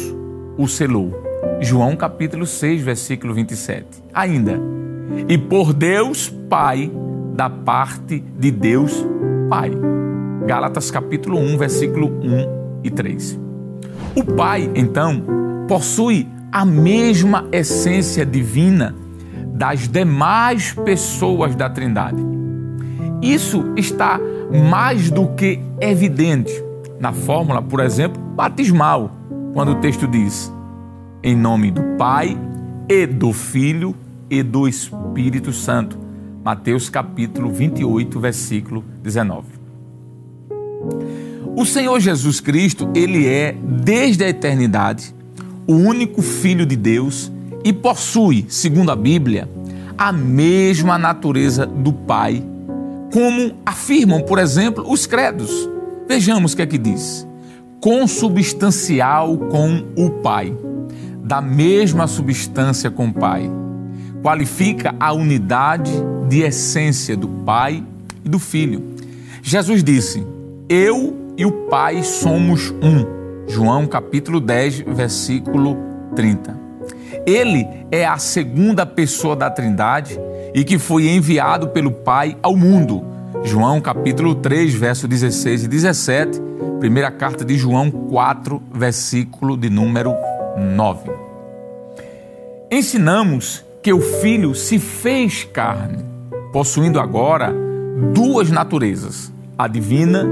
o 0.57 0.67
selou 0.67 1.27
João 1.59 1.95
capítulo 1.95 2.45
6, 2.45 2.81
versículo 2.81 3.33
27. 3.33 3.85
Ainda. 4.13 4.59
E 5.27 5.37
por 5.37 5.73
Deus 5.73 6.29
Pai, 6.49 6.91
da 7.33 7.49
parte 7.49 8.23
de 8.39 8.51
Deus 8.51 9.05
Pai. 9.49 9.71
Gálatas 10.45 10.89
capítulo 10.89 11.37
1, 11.39 11.57
versículo 11.57 12.07
1 12.07 12.81
e 12.83 12.89
3. 12.89 13.39
O 14.15 14.23
Pai, 14.23 14.69
então, 14.75 15.21
possui 15.67 16.27
a 16.51 16.65
mesma 16.65 17.47
essência 17.51 18.25
divina 18.25 18.95
das 19.53 19.87
demais 19.87 20.73
pessoas 20.73 21.55
da 21.55 21.69
Trindade. 21.69 22.21
Isso 23.21 23.73
está 23.75 24.19
mais 24.69 25.09
do 25.09 25.27
que 25.29 25.59
evidente 25.81 26.53
na 26.99 27.11
fórmula, 27.11 27.61
por 27.61 27.79
exemplo, 27.79 28.21
batismal, 28.21 29.11
quando 29.53 29.73
o 29.73 29.75
texto 29.75 30.07
diz: 30.07 30.51
em 31.23 31.35
nome 31.35 31.71
do 31.71 31.81
Pai 31.97 32.37
e 32.87 33.05
do 33.05 33.33
Filho 33.33 33.95
e 34.29 34.43
do 34.43 34.67
Espírito 34.67 35.51
Santo. 35.51 35.97
Mateus 36.43 36.89
capítulo 36.89 37.51
28, 37.51 38.19
versículo 38.19 38.83
19. 39.03 39.47
O 41.55 41.65
Senhor 41.65 41.99
Jesus 41.99 42.39
Cristo, 42.39 42.89
ele 42.95 43.27
é 43.27 43.55
desde 43.83 44.23
a 44.23 44.29
eternidade 44.29 45.13
o 45.67 45.73
único 45.73 46.21
filho 46.21 46.65
de 46.65 46.75
Deus 46.75 47.31
e 47.63 47.73
possui, 47.73 48.45
segundo 48.47 48.91
a 48.91 48.95
Bíblia, 48.95 49.49
a 49.97 50.11
mesma 50.11 50.97
natureza 50.97 51.65
do 51.65 51.91
Pai, 51.91 52.43
como 53.11 53.57
afirmam, 53.65 54.21
por 54.21 54.39
exemplo, 54.39 54.89
os 54.89 55.05
credos. 55.05 55.69
Vejamos 56.07 56.53
o 56.53 56.55
que 56.55 56.61
é 56.61 56.65
que 56.65 56.77
diz: 56.77 57.27
consubstancial 57.81 59.37
com 59.37 59.83
o 59.97 60.09
Pai 60.21 60.55
da 61.27 61.41
mesma 61.41 62.07
substância 62.07 62.89
com 62.89 63.07
o 63.07 63.13
Pai. 63.13 63.51
Qualifica 64.27 64.93
a 64.99 65.13
unidade 65.13 65.89
de 66.27 66.41
essência 66.41 67.15
do 67.15 67.29
Pai 67.29 67.81
e 68.25 68.27
do 68.27 68.37
Filho. 68.37 68.83
Jesus 69.41 69.81
disse: 69.81 70.21
Eu 70.67 71.33
e 71.37 71.45
o 71.45 71.51
Pai 71.69 72.03
somos 72.03 72.71
um. 72.71 73.05
João 73.47 73.87
capítulo 73.87 74.41
10, 74.41 74.79
versículo 74.81 75.77
30. 76.13 76.59
Ele 77.25 77.65
é 77.89 78.05
a 78.05 78.17
segunda 78.17 78.85
pessoa 78.85 79.33
da 79.33 79.49
Trindade 79.49 80.19
e 80.53 80.61
que 80.65 80.77
foi 80.77 81.07
enviado 81.07 81.69
pelo 81.69 81.93
Pai 81.93 82.37
ao 82.43 82.53
mundo. 82.53 83.05
João 83.45 83.79
capítulo 83.79 84.35
3, 84.35 84.73
verso 84.73 85.07
16 85.07 85.63
e 85.63 85.67
17, 85.69 86.41
primeira 86.81 87.11
carta 87.11 87.45
de 87.45 87.57
João 87.57 87.89
4, 87.89 88.61
versículo 88.73 89.55
de 89.55 89.69
número 89.69 90.13
9. 90.57 91.11
Ensinamos 92.69 93.65
que 93.81 93.93
o 93.93 94.01
Filho 94.01 94.53
se 94.53 94.79
fez 94.79 95.43
carne, 95.43 96.03
possuindo 96.51 96.99
agora 96.99 97.53
duas 98.13 98.49
naturezas, 98.49 99.31
a 99.57 99.67
divina 99.67 100.25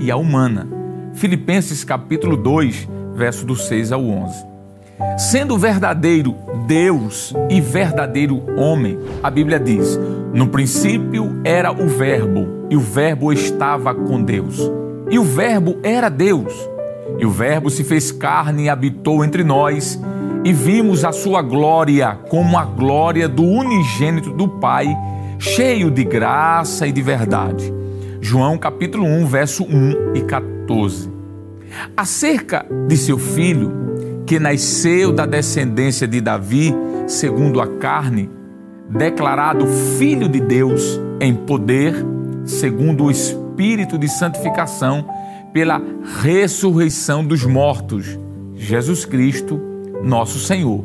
e 0.00 0.10
a 0.10 0.16
humana. 0.16 0.66
Filipenses 1.14 1.84
capítulo 1.84 2.36
2, 2.36 2.88
verso 3.14 3.44
do 3.44 3.56
6 3.56 3.92
ao 3.92 4.04
11. 4.04 4.46
Sendo 5.16 5.56
verdadeiro 5.56 6.34
Deus 6.66 7.32
e 7.48 7.60
verdadeiro 7.60 8.42
homem, 8.56 8.98
a 9.22 9.30
Bíblia 9.30 9.60
diz: 9.60 9.98
No 10.32 10.48
princípio 10.48 11.40
era 11.44 11.70
o 11.72 11.88
Verbo, 11.88 12.66
e 12.68 12.76
o 12.76 12.80
Verbo 12.80 13.32
estava 13.32 13.94
com 13.94 14.22
Deus, 14.22 14.58
e 15.10 15.18
o 15.18 15.24
Verbo 15.24 15.78
era 15.82 16.08
Deus. 16.08 16.52
E 17.18 17.24
o 17.24 17.30
Verbo 17.30 17.70
se 17.70 17.82
fez 17.82 18.12
carne 18.12 18.64
e 18.64 18.68
habitou 18.68 19.24
entre 19.24 19.42
nós, 19.42 19.98
e 20.44 20.52
vimos 20.52 21.04
a 21.04 21.12
sua 21.12 21.42
glória 21.42 22.18
como 22.28 22.56
a 22.58 22.64
glória 22.64 23.28
do 23.28 23.44
unigênito 23.44 24.30
do 24.30 24.48
Pai, 24.48 24.86
cheio 25.38 25.90
de 25.90 26.04
graça 26.04 26.86
e 26.86 26.92
de 26.92 27.02
verdade. 27.02 27.72
João 28.20 28.58
capítulo 28.58 29.04
1, 29.04 29.26
verso 29.26 29.64
1 29.64 30.14
e 30.14 30.22
14. 30.22 31.10
Acerca 31.96 32.66
de 32.86 32.96
seu 32.96 33.18
filho, 33.18 33.72
que 34.26 34.38
nasceu 34.38 35.12
da 35.12 35.26
descendência 35.26 36.06
de 36.06 36.20
Davi, 36.20 36.74
segundo 37.06 37.60
a 37.60 37.66
carne, 37.66 38.28
declarado 38.88 39.66
filho 39.66 40.28
de 40.28 40.40
Deus 40.40 41.00
em 41.20 41.34
poder, 41.34 41.94
segundo 42.44 43.04
o 43.04 43.10
espírito 43.10 43.98
de 43.98 44.08
santificação, 44.08 45.06
pela 45.52 45.80
ressurreição 46.22 47.24
dos 47.24 47.44
mortos, 47.44 48.18
Jesus 48.54 49.04
Cristo, 49.04 49.60
nosso 50.02 50.38
Senhor. 50.38 50.84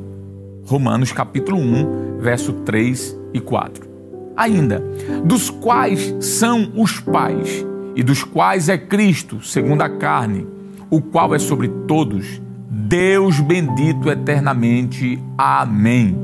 Romanos 0.66 1.12
capítulo 1.12 1.58
1, 1.60 2.20
verso 2.20 2.54
3 2.54 3.18
e 3.34 3.40
4. 3.40 3.88
Ainda, 4.36 4.84
dos 5.24 5.50
quais 5.50 6.16
são 6.20 6.72
os 6.76 7.00
pais, 7.00 7.66
e 7.96 8.02
dos 8.02 8.24
quais 8.24 8.70
é 8.70 8.78
Cristo, 8.78 9.42
segundo 9.42 9.82
a 9.84 9.90
carne, 9.90 10.48
o 10.90 11.02
qual 11.02 11.36
é 11.36 11.40
sobre 11.40 11.68
todos, 11.88 12.42
Deus 12.68 13.40
bendito 13.40 14.10
eternamente. 14.10 15.22
Amém. 15.38 16.18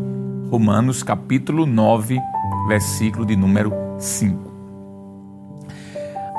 Romanos 0.50 1.04
capítulo 1.04 1.66
9, 1.66 2.20
versículo 2.68 3.26
de 3.26 3.36
número 3.36 3.72
5. 4.00 4.50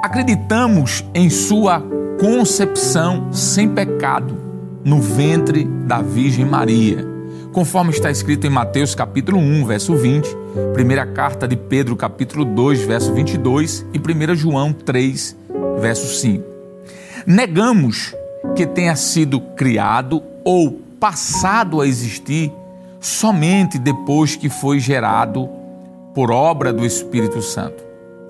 Acreditamos 0.02 1.04
em 1.14 1.30
Sua 1.30 1.80
concepção 2.18 3.32
sem 3.32 3.68
pecado 3.68 4.49
no 4.84 5.00
ventre 5.00 5.64
da 5.64 6.00
Virgem 6.00 6.44
Maria, 6.44 7.06
conforme 7.52 7.90
está 7.90 8.10
escrito 8.10 8.46
em 8.46 8.50
Mateus 8.50 8.94
capítulo 8.94 9.38
1, 9.38 9.66
verso 9.66 9.94
20, 9.94 10.28
primeira 10.72 11.06
carta 11.06 11.46
de 11.46 11.56
Pedro 11.56 11.96
capítulo 11.96 12.44
2, 12.44 12.82
verso 12.82 13.12
22 13.12 13.86
e 13.92 13.98
1 13.98 14.34
João 14.34 14.72
3, 14.72 15.36
verso 15.80 16.20
5. 16.20 16.44
Negamos 17.26 18.14
que 18.56 18.66
tenha 18.66 18.96
sido 18.96 19.40
criado 19.40 20.22
ou 20.44 20.80
passado 20.98 21.80
a 21.80 21.86
existir 21.86 22.52
somente 23.00 23.78
depois 23.78 24.36
que 24.36 24.48
foi 24.48 24.78
gerado 24.78 25.48
por 26.14 26.30
obra 26.30 26.72
do 26.72 26.84
Espírito 26.84 27.40
Santo. 27.42 27.82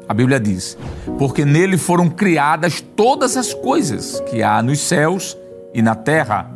A 0.09 0.15
Bíblia 0.15 0.41
diz: 0.41 0.77
porque 1.19 1.45
nele 1.45 1.79
foram 1.79 2.09
criadas 2.09 2.81
todas 2.97 3.37
as 3.37 3.55
coisas 3.55 4.21
que 4.29 4.43
há 4.43 4.61
nos 4.63 4.81
céus 4.81 5.37
e 5.73 5.83
na 5.83 5.95
terra, 5.95 6.51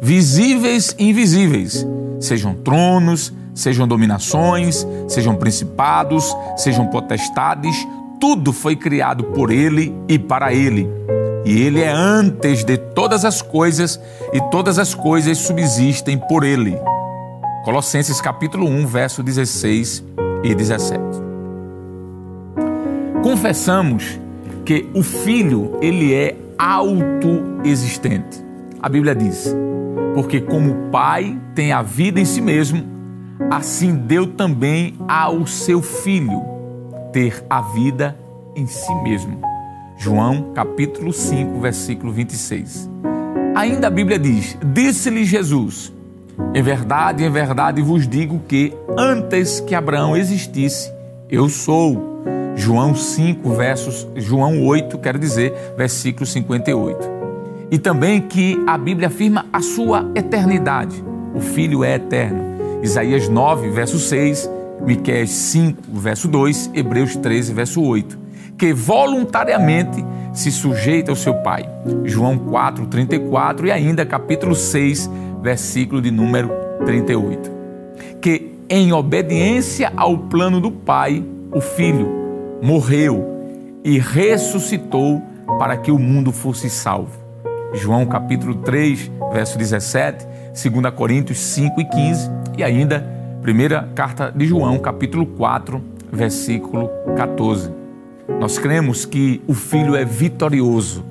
visíveis 0.00 0.94
e 0.98 1.10
invisíveis, 1.10 1.86
sejam 2.20 2.54
tronos, 2.54 3.32
sejam 3.54 3.86
dominações, 3.86 4.86
sejam 5.08 5.36
principados, 5.36 6.34
sejam 6.56 6.86
potestades, 6.86 7.74
tudo 8.20 8.52
foi 8.52 8.76
criado 8.76 9.24
por 9.24 9.50
ele 9.50 9.94
e 10.08 10.18
para 10.18 10.52
ele. 10.52 10.88
e 11.44 11.62
ele 11.62 11.80
é 11.80 11.90
antes 11.90 12.64
de 12.64 12.76
todas 12.76 13.24
as 13.24 13.40
coisas, 13.40 13.98
e 14.32 14.40
todas 14.50 14.78
as 14.78 14.94
coisas 14.94 15.38
subsistem 15.38 16.18
por 16.18 16.44
ele. 16.44 16.76
Colossenses 17.64 18.20
capítulo 18.20 18.66
1, 18.66 18.86
verso 18.86 19.22
16 19.22 20.04
e 20.44 20.54
17. 20.54 21.00
Confessamos 23.22 24.18
que 24.64 24.88
o 24.94 25.02
filho, 25.02 25.78
ele 25.80 26.14
é 26.14 26.36
autoexistente. 26.58 28.49
A 28.82 28.88
Bíblia 28.88 29.14
diz: 29.14 29.54
"Porque 30.14 30.40
como 30.40 30.70
o 30.70 30.90
Pai 30.90 31.38
tem 31.54 31.72
a 31.72 31.82
vida 31.82 32.18
em 32.18 32.24
si 32.24 32.40
mesmo, 32.40 32.82
assim 33.50 33.94
deu 33.94 34.26
também 34.26 34.94
ao 35.06 35.46
seu 35.46 35.82
filho 35.82 36.42
ter 37.12 37.44
a 37.48 37.60
vida 37.60 38.16
em 38.56 38.66
si 38.66 38.94
mesmo." 39.02 39.40
João 39.98 40.52
capítulo 40.54 41.12
5, 41.12 41.60
versículo 41.60 42.10
26. 42.10 42.88
Ainda 43.54 43.88
a 43.88 43.90
Bíblia 43.90 44.18
diz: 44.18 44.56
Disse-lhe 44.72 45.24
Jesus: 45.24 45.92
Em 46.54 46.62
verdade, 46.62 47.22
em 47.22 47.30
verdade 47.30 47.82
vos 47.82 48.08
digo 48.08 48.40
que 48.48 48.72
antes 48.96 49.60
que 49.60 49.74
Abraão 49.74 50.16
existisse, 50.16 50.90
eu 51.28 51.48
sou. 51.48 52.08
João 52.56 52.94
5, 52.94 53.48
versos 53.54 54.08
João 54.16 54.66
8, 54.66 54.98
quero 54.98 55.18
dizer, 55.18 55.54
versículo 55.76 56.26
58. 56.26 57.19
E 57.70 57.78
também 57.78 58.20
que 58.20 58.62
a 58.66 58.76
Bíblia 58.76 59.08
afirma 59.08 59.46
a 59.52 59.60
sua 59.60 60.10
eternidade. 60.14 61.04
O 61.34 61.40
Filho 61.40 61.84
é 61.84 61.94
eterno. 61.94 62.42
Isaías 62.82 63.28
9, 63.28 63.70
verso 63.70 63.98
6, 63.98 64.50
Miqueias 64.84 65.30
5, 65.30 65.82
verso 65.92 66.26
2, 66.28 66.70
Hebreus 66.74 67.14
13, 67.16 67.52
verso 67.52 67.82
8 67.82 68.30
que 68.60 68.74
voluntariamente 68.74 70.04
se 70.34 70.52
sujeita 70.52 71.10
ao 71.10 71.16
seu 71.16 71.32
pai. 71.36 71.66
João 72.04 72.36
4, 72.36 72.86
34 72.88 73.68
e 73.68 73.72
ainda 73.72 74.04
capítulo 74.04 74.54
6, 74.54 75.10
versículo 75.42 76.02
de 76.02 76.10
número 76.10 76.50
38. 76.84 77.50
Que 78.20 78.52
em 78.68 78.92
obediência 78.92 79.90
ao 79.96 80.18
plano 80.18 80.60
do 80.60 80.70
pai, 80.70 81.24
o 81.50 81.60
filho 81.62 82.06
morreu 82.60 83.26
e 83.82 83.98
ressuscitou 83.98 85.22
para 85.58 85.78
que 85.78 85.90
o 85.90 85.98
mundo 85.98 86.30
fosse 86.30 86.68
salvo. 86.68 87.18
João 87.72 88.04
capítulo 88.04 88.56
3, 88.56 89.10
verso 89.32 89.56
17, 89.56 90.26
2 90.70 90.94
Coríntios 90.94 91.38
5 91.38 91.80
e 91.80 91.84
15 91.84 92.30
e 92.58 92.64
ainda 92.64 93.06
primeira 93.42 93.88
carta 93.94 94.32
de 94.34 94.46
João, 94.46 94.78
capítulo 94.78 95.24
4, 95.24 95.82
versículo 96.12 96.90
14. 97.16 97.70
Nós 98.38 98.58
cremos 98.58 99.04
que 99.04 99.40
o 99.46 99.54
Filho 99.54 99.94
é 99.94 100.04
vitorioso, 100.04 101.04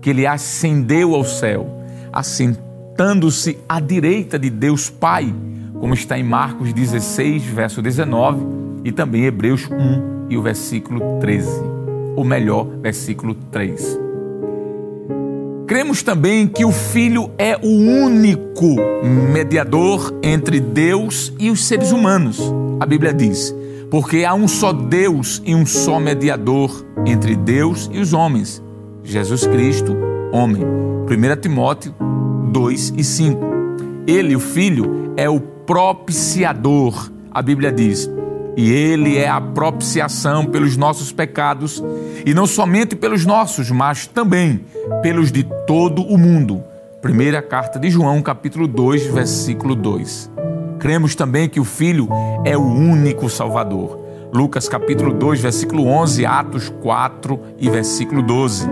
que 0.00 0.10
ele 0.10 0.26
ascendeu 0.26 1.14
ao 1.14 1.24
céu, 1.24 1.82
assentando-se 2.12 3.58
à 3.68 3.80
direita 3.80 4.38
de 4.38 4.50
Deus 4.50 4.90
Pai, 4.90 5.34
como 5.80 5.94
está 5.94 6.18
em 6.18 6.22
Marcos 6.22 6.72
16, 6.72 7.44
verso 7.44 7.82
19, 7.82 8.44
e 8.84 8.92
também 8.92 9.24
Hebreus 9.24 9.68
1 9.70 10.28
e 10.30 10.36
o 10.36 10.42
versículo 10.42 11.18
13, 11.20 11.50
ou 12.16 12.24
melhor, 12.24 12.66
versículo 12.82 13.34
3. 13.34 14.03
Cremos 15.66 16.02
também 16.02 16.46
que 16.46 16.64
o 16.64 16.70
Filho 16.70 17.30
é 17.38 17.56
o 17.56 17.68
único 17.68 18.76
mediador 19.32 20.12
entre 20.22 20.60
Deus 20.60 21.32
e 21.38 21.50
os 21.50 21.64
seres 21.64 21.90
humanos. 21.90 22.38
A 22.80 22.86
Bíblia 22.86 23.14
diz: 23.14 23.54
porque 23.90 24.24
há 24.24 24.34
um 24.34 24.48
só 24.48 24.72
Deus 24.72 25.40
e 25.44 25.54
um 25.54 25.64
só 25.64 26.00
mediador 26.00 26.84
entre 27.06 27.36
Deus 27.36 27.88
e 27.92 28.00
os 28.00 28.12
homens, 28.12 28.62
Jesus 29.04 29.46
Cristo, 29.46 29.96
homem. 30.32 30.62
1 30.64 31.40
Timóteo 31.40 31.94
2 32.50 32.94
e 32.96 33.04
5. 33.04 33.40
Ele, 34.06 34.34
o 34.34 34.40
Filho, 34.40 35.12
é 35.16 35.30
o 35.30 35.38
propiciador, 35.38 37.10
a 37.30 37.40
Bíblia 37.40 37.70
diz. 37.70 38.10
E 38.56 38.70
ele 38.70 39.16
é 39.18 39.28
a 39.28 39.40
propiciação 39.40 40.46
pelos 40.46 40.76
nossos 40.76 41.10
pecados, 41.10 41.82
e 42.24 42.32
não 42.32 42.46
somente 42.46 42.94
pelos 42.94 43.26
nossos, 43.26 43.70
mas 43.70 44.06
também 44.06 44.64
pelos 45.02 45.32
de 45.32 45.44
todo 45.66 46.02
o 46.02 46.16
mundo. 46.16 46.62
Primeira 47.02 47.42
carta 47.42 47.78
de 47.78 47.90
João, 47.90 48.22
capítulo 48.22 48.66
2, 48.66 49.06
versículo 49.06 49.74
2. 49.74 50.30
Cremos 50.78 51.14
também 51.14 51.48
que 51.48 51.60
o 51.60 51.64
Filho 51.64 52.08
é 52.44 52.56
o 52.56 52.62
único 52.62 53.28
Salvador. 53.28 54.00
Lucas 54.32 54.68
capítulo 54.68 55.12
2, 55.12 55.40
versículo 55.40 55.86
11, 55.86 56.26
Atos 56.26 56.68
4 56.82 57.40
e 57.58 57.70
versículo 57.70 58.22
12. 58.22 58.68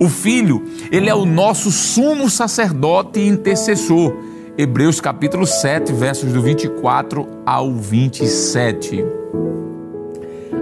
O 0.00 0.08
Filho, 0.08 0.64
ele 0.90 1.08
é 1.08 1.14
o 1.14 1.24
nosso 1.24 1.70
sumo 1.70 2.28
sacerdote 2.28 3.20
e 3.20 3.28
intercessor. 3.28 4.12
Hebreus 4.56 5.00
capítulo 5.00 5.46
7, 5.46 5.92
versos 5.92 6.32
do 6.32 6.42
24 6.42 7.26
ao 7.46 7.72
27. 7.72 9.21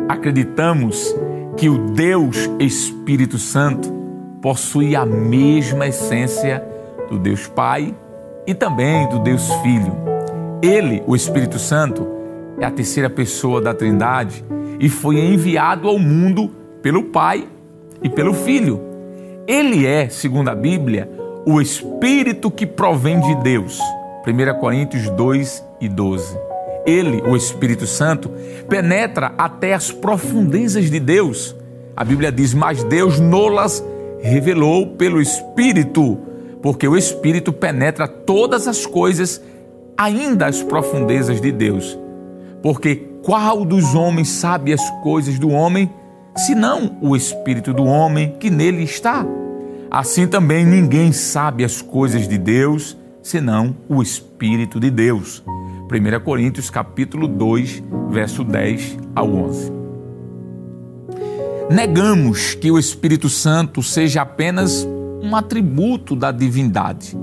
Acreditamos 0.08 1.14
que 1.56 1.68
o 1.68 1.78
Deus 1.92 2.50
Espírito 2.58 3.38
Santo 3.38 3.92
possui 4.40 4.96
a 4.96 5.04
mesma 5.04 5.86
essência 5.86 6.64
do 7.08 7.18
Deus 7.18 7.46
Pai 7.46 7.94
e 8.46 8.54
também 8.54 9.08
do 9.08 9.18
Deus 9.18 9.52
Filho. 9.62 9.92
Ele, 10.62 11.02
o 11.06 11.14
Espírito 11.14 11.58
Santo, 11.58 12.06
é 12.58 12.64
a 12.64 12.70
terceira 12.70 13.08
pessoa 13.08 13.60
da 13.60 13.74
Trindade 13.74 14.44
e 14.78 14.88
foi 14.88 15.18
enviado 15.18 15.88
ao 15.88 15.98
mundo 15.98 16.50
pelo 16.82 17.04
Pai 17.04 17.46
e 18.02 18.08
pelo 18.08 18.34
Filho. 18.34 18.80
Ele 19.46 19.86
é, 19.86 20.08
segundo 20.08 20.48
a 20.48 20.54
Bíblia, 20.54 21.10
o 21.46 21.60
Espírito 21.60 22.50
que 22.50 22.66
provém 22.66 23.20
de 23.20 23.34
Deus. 23.36 23.78
1 24.26 24.58
Coríntios 24.60 25.08
2 25.10 25.64
e 25.80 25.88
12. 25.88 26.49
Ele, 26.86 27.22
o 27.22 27.36
Espírito 27.36 27.86
Santo, 27.86 28.30
penetra 28.68 29.32
até 29.36 29.74
as 29.74 29.90
profundezas 29.90 30.90
de 30.90 30.98
Deus. 31.00 31.54
A 31.96 32.04
Bíblia 32.04 32.32
diz: 32.32 32.54
Mas 32.54 32.82
Deus 32.84 33.18
nolas 33.18 33.84
revelou 34.20 34.86
pelo 34.96 35.20
Espírito, 35.20 36.18
porque 36.62 36.86
o 36.86 36.96
Espírito 36.96 37.52
penetra 37.52 38.06
todas 38.08 38.66
as 38.66 38.86
coisas 38.86 39.40
ainda 40.00 40.46
as 40.46 40.62
profundezas 40.62 41.42
de 41.42 41.52
Deus. 41.52 41.98
Porque 42.62 42.96
qual 43.22 43.66
dos 43.66 43.94
homens 43.94 44.30
sabe 44.30 44.72
as 44.72 44.90
coisas 45.02 45.38
do 45.38 45.50
homem, 45.50 45.92
senão 46.34 46.96
o 47.02 47.14
espírito 47.14 47.74
do 47.74 47.84
homem 47.84 48.34
que 48.40 48.48
nele 48.48 48.82
está? 48.82 49.26
Assim 49.90 50.26
também 50.26 50.64
ninguém 50.64 51.12
sabe 51.12 51.64
as 51.64 51.82
coisas 51.82 52.26
de 52.26 52.38
Deus, 52.38 52.96
senão 53.22 53.76
o 53.88 54.00
espírito 54.00 54.80
de 54.80 54.90
Deus. 54.90 55.42
1 55.90 56.20
Coríntios 56.20 56.70
capítulo 56.70 57.26
2, 57.26 57.82
verso 58.10 58.44
10 58.44 58.98
ao 59.14 59.32
11. 59.32 59.72
Negamos 61.70 62.54
que 62.54 62.70
o 62.70 62.78
Espírito 62.78 63.28
Santo 63.28 63.82
seja 63.82 64.22
apenas 64.22 64.86
um 65.22 65.34
atributo 65.34 66.14
da 66.14 66.30
divindade 66.30 67.16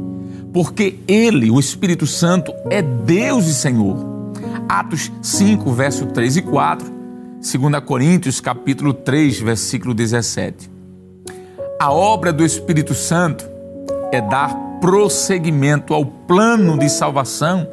porque 0.57 0.99
ele, 1.07 1.51
o 1.51 1.59
Espírito 1.59 2.07
Santo, 2.07 2.51
é 2.71 2.81
Deus 2.81 3.45
e 3.45 3.53
Senhor. 3.53 4.33
Atos 4.67 5.11
5, 5.21 5.71
verso 5.71 6.07
3 6.07 6.37
e 6.37 6.41
4, 6.41 6.91
2 7.35 7.83
Coríntios, 7.85 8.41
capítulo 8.41 8.91
3, 8.91 9.39
versículo 9.39 9.93
17. 9.93 10.67
A 11.79 11.93
obra 11.93 12.33
do 12.33 12.43
Espírito 12.43 12.95
Santo 12.95 13.47
é 14.11 14.19
dar 14.19 14.51
prosseguimento 14.81 15.93
ao 15.93 16.03
plano 16.03 16.75
de 16.75 16.89
salvação 16.89 17.67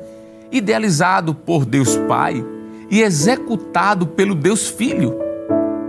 idealizado 0.51 1.35
por 1.35 1.65
Deus 1.65 1.97
Pai 2.09 2.45
e 2.91 3.03
executado 3.03 4.07
pelo 4.07 4.35
Deus 4.35 4.69
Filho. 4.69 5.19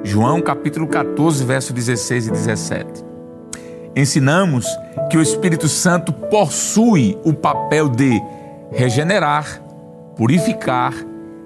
João 0.03 0.41
capítulo 0.41 0.87
14, 0.87 1.43
verso 1.43 1.73
16 1.73 2.27
e 2.27 2.31
17 2.31 3.15
ensinamos 3.95 4.65
que 5.09 5.17
o 5.17 5.21
Espírito 5.21 5.69
Santo 5.69 6.11
possui 6.11 7.17
o 7.23 7.33
papel 7.33 7.87
de 7.87 8.21
regenerar, 8.71 9.61
purificar 10.17 10.93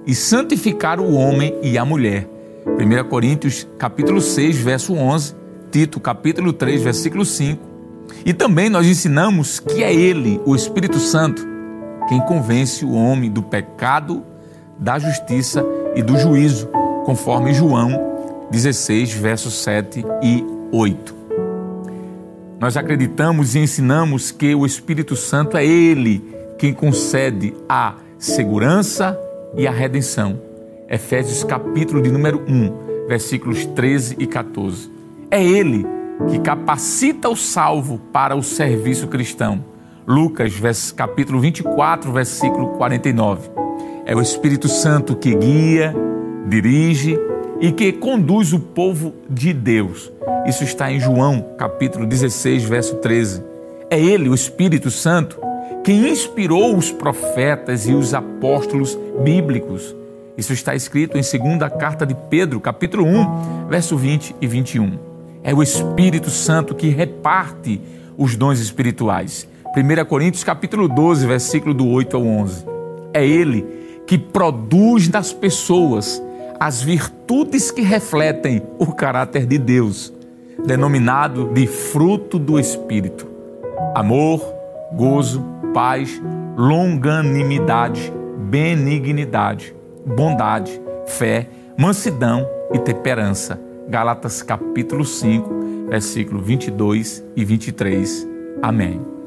e 0.07 0.15
santificar 0.15 0.99
o 0.99 1.13
homem 1.13 1.55
e 1.61 1.77
a 1.77 1.85
mulher. 1.85 2.27
1 2.65 3.07
Coríntios 3.07 3.67
capítulo 3.77 4.19
6, 4.19 4.57
verso 4.57 4.93
11, 4.93 5.35
Tito 5.71 5.99
capítulo 5.99 6.51
3, 6.51 6.81
versículo 6.81 7.23
5. 7.23 7.69
E 8.25 8.33
também 8.33 8.69
nós 8.69 8.87
ensinamos 8.87 9.59
que 9.59 9.83
é 9.83 9.93
ele, 9.93 10.41
o 10.45 10.55
Espírito 10.55 10.97
Santo, 10.97 11.47
quem 12.09 12.19
convence 12.19 12.83
o 12.83 12.91
homem 12.91 13.29
do 13.29 13.43
pecado, 13.43 14.23
da 14.79 14.97
justiça 14.97 15.63
e 15.95 16.01
do 16.01 16.17
juízo, 16.17 16.67
conforme 17.05 17.53
João 17.53 17.91
16, 18.49 19.13
versos 19.13 19.53
7 19.61 20.03
e 20.23 20.43
8. 20.71 21.15
Nós 22.59 22.75
acreditamos 22.75 23.53
e 23.53 23.59
ensinamos 23.59 24.31
que 24.31 24.55
o 24.55 24.65
Espírito 24.65 25.15
Santo 25.15 25.55
é 25.55 25.63
Ele 25.63 26.35
quem 26.57 26.73
concede 26.73 27.53
a 27.69 27.93
segurança 28.17 29.17
e 29.55 29.67
a 29.67 29.71
redenção. 29.71 30.41
Efésios 30.89 31.43
capítulo 31.43 32.01
de 32.01 32.11
número 32.11 32.43
1, 32.47 33.07
versículos 33.07 33.67
13 33.67 34.15
e 34.17 34.25
14. 34.25 34.91
É 35.29 35.43
Ele 35.43 35.85
que 36.27 36.39
capacita 36.39 37.29
o 37.29 37.35
salvo 37.35 37.99
para 38.11 38.35
o 38.35 38.41
serviço 38.41 39.07
cristão. 39.07 39.63
Lucas, 40.09 40.91
capítulo 40.91 41.39
24, 41.39 42.11
versículo 42.11 42.69
49. 42.69 43.47
É 44.07 44.15
o 44.15 44.19
Espírito 44.19 44.67
Santo 44.67 45.15
que 45.15 45.35
guia, 45.35 45.93
dirige 46.47 47.15
e 47.61 47.71
que 47.71 47.91
conduz 47.93 48.51
o 48.51 48.59
povo 48.59 49.13
de 49.29 49.53
Deus. 49.53 50.11
Isso 50.47 50.63
está 50.63 50.91
em 50.91 50.99
João, 50.99 51.53
capítulo 51.59 52.07
16, 52.07 52.63
verso 52.63 52.95
13. 52.95 53.43
É 53.87 53.99
ele, 53.99 54.29
o 54.29 54.33
Espírito 54.33 54.89
Santo, 54.89 55.39
quem 55.83 56.09
inspirou 56.09 56.75
os 56.75 56.91
profetas 56.91 57.87
e 57.87 57.93
os 57.93 58.15
apóstolos 58.15 58.97
bíblicos. 59.23 59.95
Isso 60.35 60.53
está 60.53 60.73
escrito 60.73 61.19
em 61.19 61.23
segunda 61.23 61.69
carta 61.69 62.03
de 62.03 62.15
Pedro, 62.31 62.59
capítulo 62.59 63.05
1, 63.05 63.67
verso 63.69 63.95
20 63.95 64.37
e 64.41 64.47
21. 64.47 64.97
É 65.43 65.53
o 65.53 65.61
Espírito 65.61 66.31
Santo 66.31 66.73
que 66.73 66.89
reparte 66.89 67.79
os 68.17 68.35
dons 68.35 68.59
espirituais. 68.59 69.47
1 69.75 70.05
Coríntios 70.05 70.43
capítulo 70.43 70.87
12, 70.87 71.27
versículo 71.27 71.73
do 71.73 71.87
8 71.87 72.17
ao 72.17 72.25
11. 72.25 72.65
É 73.13 73.25
ele 73.25 73.65
que 74.07 74.17
produz 74.17 75.07
nas 75.09 75.31
pessoas 75.31 76.21
as 76.59 76.81
virtudes 76.81 77.69
que 77.69 77.81
refletem 77.81 78.61
o 78.79 78.87
caráter 78.87 79.45
de 79.45 79.57
Deus, 79.57 80.11
denominado 80.65 81.51
de 81.53 81.67
fruto 81.67 82.39
do 82.39 82.59
Espírito: 82.59 83.27
amor, 83.93 84.41
gozo, 84.93 85.45
paz, 85.73 86.19
longanimidade, 86.57 88.11
benignidade, 88.49 89.75
bondade, 90.03 90.81
fé, 91.05 91.47
mansidão 91.77 92.47
e 92.73 92.79
temperança. 92.79 93.59
Gálatas 93.87 94.41
capítulo 94.41 95.05
5, 95.05 95.87
versículo 95.89 96.41
22 96.41 97.23
e 97.35 97.45
23. 97.45 98.27
Amém. 98.61 99.18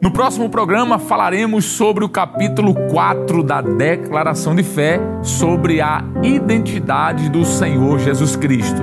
No 0.00 0.10
próximo 0.10 0.50
programa 0.50 0.98
falaremos 0.98 1.64
sobre 1.64 2.04
o 2.04 2.08
capítulo 2.08 2.74
4 2.90 3.42
da 3.42 3.62
Declaração 3.62 4.54
de 4.54 4.62
Fé, 4.62 5.00
sobre 5.22 5.80
a 5.80 6.04
identidade 6.22 7.30
do 7.30 7.46
Senhor 7.46 7.98
Jesus 7.98 8.36
Cristo. 8.36 8.82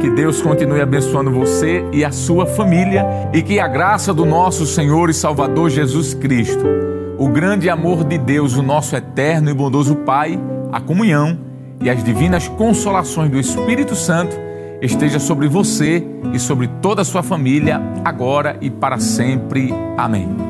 Que 0.00 0.10
Deus 0.10 0.42
continue 0.42 0.80
abençoando 0.80 1.30
você 1.30 1.84
e 1.92 2.04
a 2.04 2.10
sua 2.10 2.46
família 2.46 3.06
e 3.32 3.42
que 3.42 3.60
a 3.60 3.68
graça 3.68 4.12
do 4.12 4.26
nosso 4.26 4.66
Senhor 4.66 5.08
e 5.08 5.14
Salvador 5.14 5.70
Jesus 5.70 6.14
Cristo, 6.14 6.64
o 7.16 7.28
grande 7.28 7.70
amor 7.70 8.02
de 8.02 8.18
Deus, 8.18 8.56
o 8.56 8.62
nosso 8.62 8.96
eterno 8.96 9.50
e 9.50 9.54
bondoso 9.54 9.94
Pai, 9.94 10.36
a 10.72 10.80
comunhão 10.80 11.38
e 11.80 11.88
as 11.88 12.02
divinas 12.02 12.48
consolações 12.48 13.30
do 13.30 13.38
Espírito 13.38 13.94
Santo 13.94 14.49
esteja 14.80 15.18
sobre 15.18 15.48
você 15.48 16.04
e 16.32 16.38
sobre 16.38 16.68
toda 16.80 17.02
a 17.02 17.04
sua 17.04 17.22
família, 17.22 17.80
agora 18.04 18.56
e 18.60 18.70
para 18.70 18.98
sempre. 18.98 19.72
Amém. 19.96 20.49